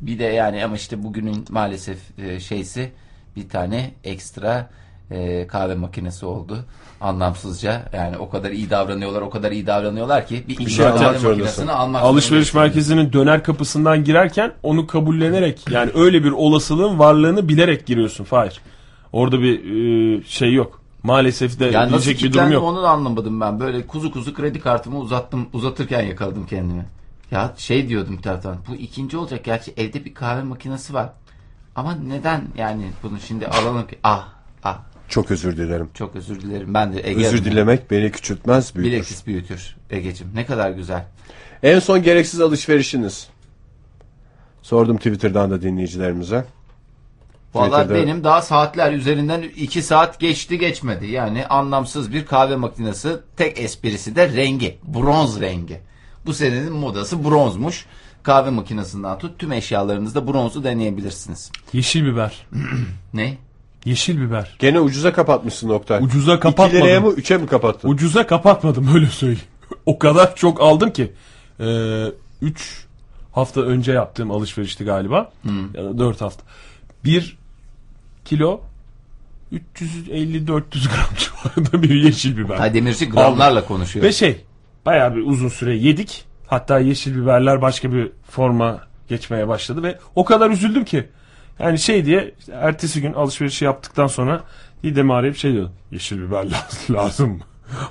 Bir 0.01 0.19
de 0.19 0.23
yani 0.23 0.65
ama 0.65 0.75
işte 0.75 1.03
bugünün 1.03 1.45
maalesef 1.49 2.19
e, 2.19 2.39
şeysi 2.39 2.91
bir 3.35 3.49
tane 3.49 3.91
ekstra 4.03 4.69
e, 5.11 5.47
kahve 5.47 5.75
makinesi 5.75 6.25
oldu. 6.25 6.65
Anlamsızca 7.01 7.89
yani 7.93 8.17
o 8.17 8.29
kadar 8.29 8.51
iyi 8.51 8.69
davranıyorlar 8.69 9.21
o 9.21 9.29
kadar 9.29 9.51
iyi 9.51 9.67
davranıyorlar 9.67 10.27
ki 10.27 10.43
bir 10.47 10.53
iki 10.53 10.69
şey 10.69 10.87
almak 10.87 11.23
makinesini 11.23 11.71
almak 11.71 12.03
alışveriş 12.03 12.53
merkezinin 12.53 13.13
döner 13.13 13.43
kapısından 13.43 14.03
girerken 14.03 14.53
onu 14.63 14.87
kabullenerek 14.87 15.69
yani 15.71 15.91
öyle 15.95 16.23
bir 16.23 16.31
olasılığın 16.31 16.99
varlığını 16.99 17.49
bilerek 17.49 17.85
giriyorsun 17.85 18.23
Fahir. 18.23 18.61
Orada 19.13 19.39
bir 19.39 19.59
e, 20.19 20.23
şey 20.23 20.53
yok. 20.53 20.81
Maalesef 21.03 21.59
de 21.59 21.65
Yani 21.65 21.89
diyecek 21.89 22.23
bir 22.23 22.33
durum 22.33 22.51
yok. 22.51 22.63
onu 22.63 22.83
da 22.83 22.89
anlamadım 22.89 23.41
ben. 23.41 23.59
Böyle 23.59 23.87
kuzu 23.87 24.11
kuzu 24.11 24.33
kredi 24.33 24.59
kartımı 24.59 24.99
uzattım 24.99 25.47
uzatırken 25.53 26.01
yakaladım 26.01 26.45
kendimi. 26.49 26.85
Ya 27.31 27.53
şey 27.57 27.89
diyordum 27.89 28.17
bir 28.17 28.21
taraftan. 28.21 28.57
Bu 28.69 28.75
ikinci 28.75 29.17
olacak 29.17 29.43
gerçi 29.43 29.73
evde 29.77 30.05
bir 30.05 30.13
kahve 30.13 30.43
makinesi 30.43 30.93
var. 30.93 31.09
Ama 31.75 31.95
neden 31.95 32.41
yani 32.57 32.83
bunu 33.03 33.19
şimdi 33.19 33.47
alalım 33.47 33.87
ki? 33.87 33.99
Ah 34.03 34.27
ah 34.63 34.79
Çok 35.11 35.31
özür 35.31 35.57
dilerim. 35.57 35.89
çok 35.93 36.15
özür 36.15 36.41
dilerim. 36.41 36.73
Ben 36.73 36.93
de 36.93 37.09
Ege 37.09 37.27
Özür 37.27 37.45
dilemek 37.45 37.91
beni 37.91 38.11
küçültmez 38.11 38.75
büyütür. 38.75 38.91
Bilekis 38.91 39.27
büyütür 39.27 39.75
Ege'cim. 39.89 40.27
Ne 40.35 40.45
kadar 40.45 40.71
güzel. 40.71 41.05
En 41.63 41.79
son 41.79 42.03
gereksiz 42.03 42.41
alışverişiniz. 42.41 43.27
Sordum 44.61 44.97
Twitter'dan 44.97 45.51
da 45.51 45.61
dinleyicilerimize. 45.61 46.45
Valla 47.53 47.89
benim 47.89 48.23
daha 48.23 48.41
saatler 48.41 48.93
üzerinden 48.93 49.41
2 49.41 49.81
saat 49.81 50.19
geçti 50.19 50.59
geçmedi. 50.59 51.07
Yani 51.07 51.47
anlamsız 51.47 52.13
bir 52.13 52.25
kahve 52.25 52.55
makinesi. 52.55 53.17
Tek 53.37 53.59
esprisi 53.59 54.15
de 54.15 54.33
rengi. 54.33 54.77
Bronz 54.83 55.41
rengi. 55.41 55.79
Bu 56.25 56.33
senenin 56.33 56.73
modası 56.73 57.23
bronzmuş. 57.23 57.85
Kahve 58.23 58.49
makinesinden 58.49 59.19
tut 59.19 59.39
tüm 59.39 59.51
eşyalarınızda 59.51 60.27
bronzu 60.27 60.63
deneyebilirsiniz. 60.63 61.51
Yeşil 61.73 62.05
biber. 62.05 62.47
Ne? 63.13 63.37
Yeşil 63.85 64.21
biber. 64.21 64.55
Gene 64.59 64.79
ucuza 64.79 65.13
kapatmışsın 65.13 65.69
Oktay. 65.69 66.03
Ucuza 66.03 66.35
2 66.35 66.41
liraya 66.41 66.51
kapatmadım. 66.51 67.03
mı 67.03 67.13
3'e 67.21 67.37
mi 67.37 67.47
kapattın? 67.47 67.89
Ucuza 67.89 68.27
kapatmadım 68.27 68.95
öyle 68.95 69.07
söyleyeyim. 69.07 69.41
o 69.85 69.99
kadar 69.99 70.35
çok 70.35 70.61
aldım 70.61 70.93
ki. 70.93 71.11
3 72.41 72.85
hafta 73.31 73.61
önce 73.61 73.91
yaptığım 73.91 74.31
alışverişti 74.31 74.83
galiba. 74.83 75.31
Ya 75.73 75.83
da 75.83 75.97
4 75.97 76.21
hafta. 76.21 76.43
1 77.05 77.37
kilo 78.25 78.61
350-400 79.53 80.45
gram 80.45 81.15
civarında 81.17 81.83
bir 81.83 82.03
yeşil 82.03 82.37
biber. 82.37 82.55
Haydemirci 82.55 83.09
gramlarla 83.09 83.65
konuşuyor. 83.65 84.05
Ve 84.05 84.11
şey 84.11 84.45
bayağı 84.85 85.15
bir 85.15 85.21
uzun 85.21 85.49
süre 85.49 85.77
yedik. 85.77 86.25
Hatta 86.47 86.79
yeşil 86.79 87.21
biberler 87.21 87.61
başka 87.61 87.93
bir 87.93 88.11
forma 88.29 88.81
geçmeye 89.09 89.47
başladı 89.47 89.83
ve 89.83 89.99
o 90.15 90.25
kadar 90.25 90.49
üzüldüm 90.49 90.85
ki. 90.85 91.09
Yani 91.61 91.79
şey 91.79 92.05
diye 92.05 92.33
işte 92.39 92.51
ertesi 92.51 93.01
gün 93.01 93.13
alışverişi 93.13 93.65
yaptıktan 93.65 94.07
sonra 94.07 94.43
Didem'i 94.83 95.13
arayıp 95.13 95.37
şey 95.37 95.53
diyor. 95.53 95.69
Yeşil 95.91 96.21
biber 96.21 96.45
lazım? 96.89 97.39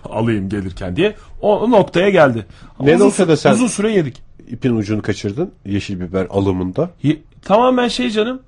Alayım 0.04 0.48
gelirken 0.48 0.96
diye. 0.96 1.16
O, 1.40 1.58
o 1.60 1.70
noktaya 1.70 2.10
geldi. 2.10 2.46
Ne 2.80 2.94
uzun, 2.96 3.06
noktada 3.06 3.36
sen- 3.36 3.52
Uzun 3.52 3.66
süre 3.66 3.92
yedik. 3.92 4.22
İpin 4.48 4.76
ucunu 4.76 5.02
kaçırdın 5.02 5.52
yeşil 5.66 6.00
biber 6.00 6.26
alımında. 6.30 6.90
Ye- 7.02 7.18
tamamen 7.42 7.88
şey 7.88 8.10
canım. 8.10 8.40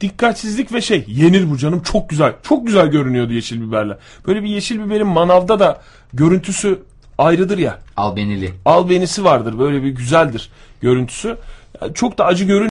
Dikkatsizlik 0.00 0.72
ve 0.72 0.80
şey 0.80 1.04
yenir 1.08 1.50
bu 1.50 1.56
canım 1.58 1.82
çok 1.82 2.10
güzel. 2.10 2.32
Çok 2.42 2.66
güzel 2.66 2.86
görünüyordu 2.86 3.32
yeşil 3.32 3.60
biberler. 3.68 3.96
Böyle 4.26 4.42
bir 4.42 4.48
yeşil 4.48 4.84
biberin 4.84 5.06
manavda 5.06 5.60
da 5.60 5.80
görüntüsü 6.12 6.78
ayrıdır 7.18 7.58
ya. 7.58 7.78
Albenili. 7.96 8.52
albenisi 8.64 9.24
vardır. 9.24 9.58
Böyle 9.58 9.82
bir 9.82 9.88
güzeldir 9.90 10.50
görüntüsü. 10.80 11.36
Yani 11.82 11.94
çok 11.94 12.18
da 12.18 12.24
acı 12.26 12.44
görün 12.44 12.68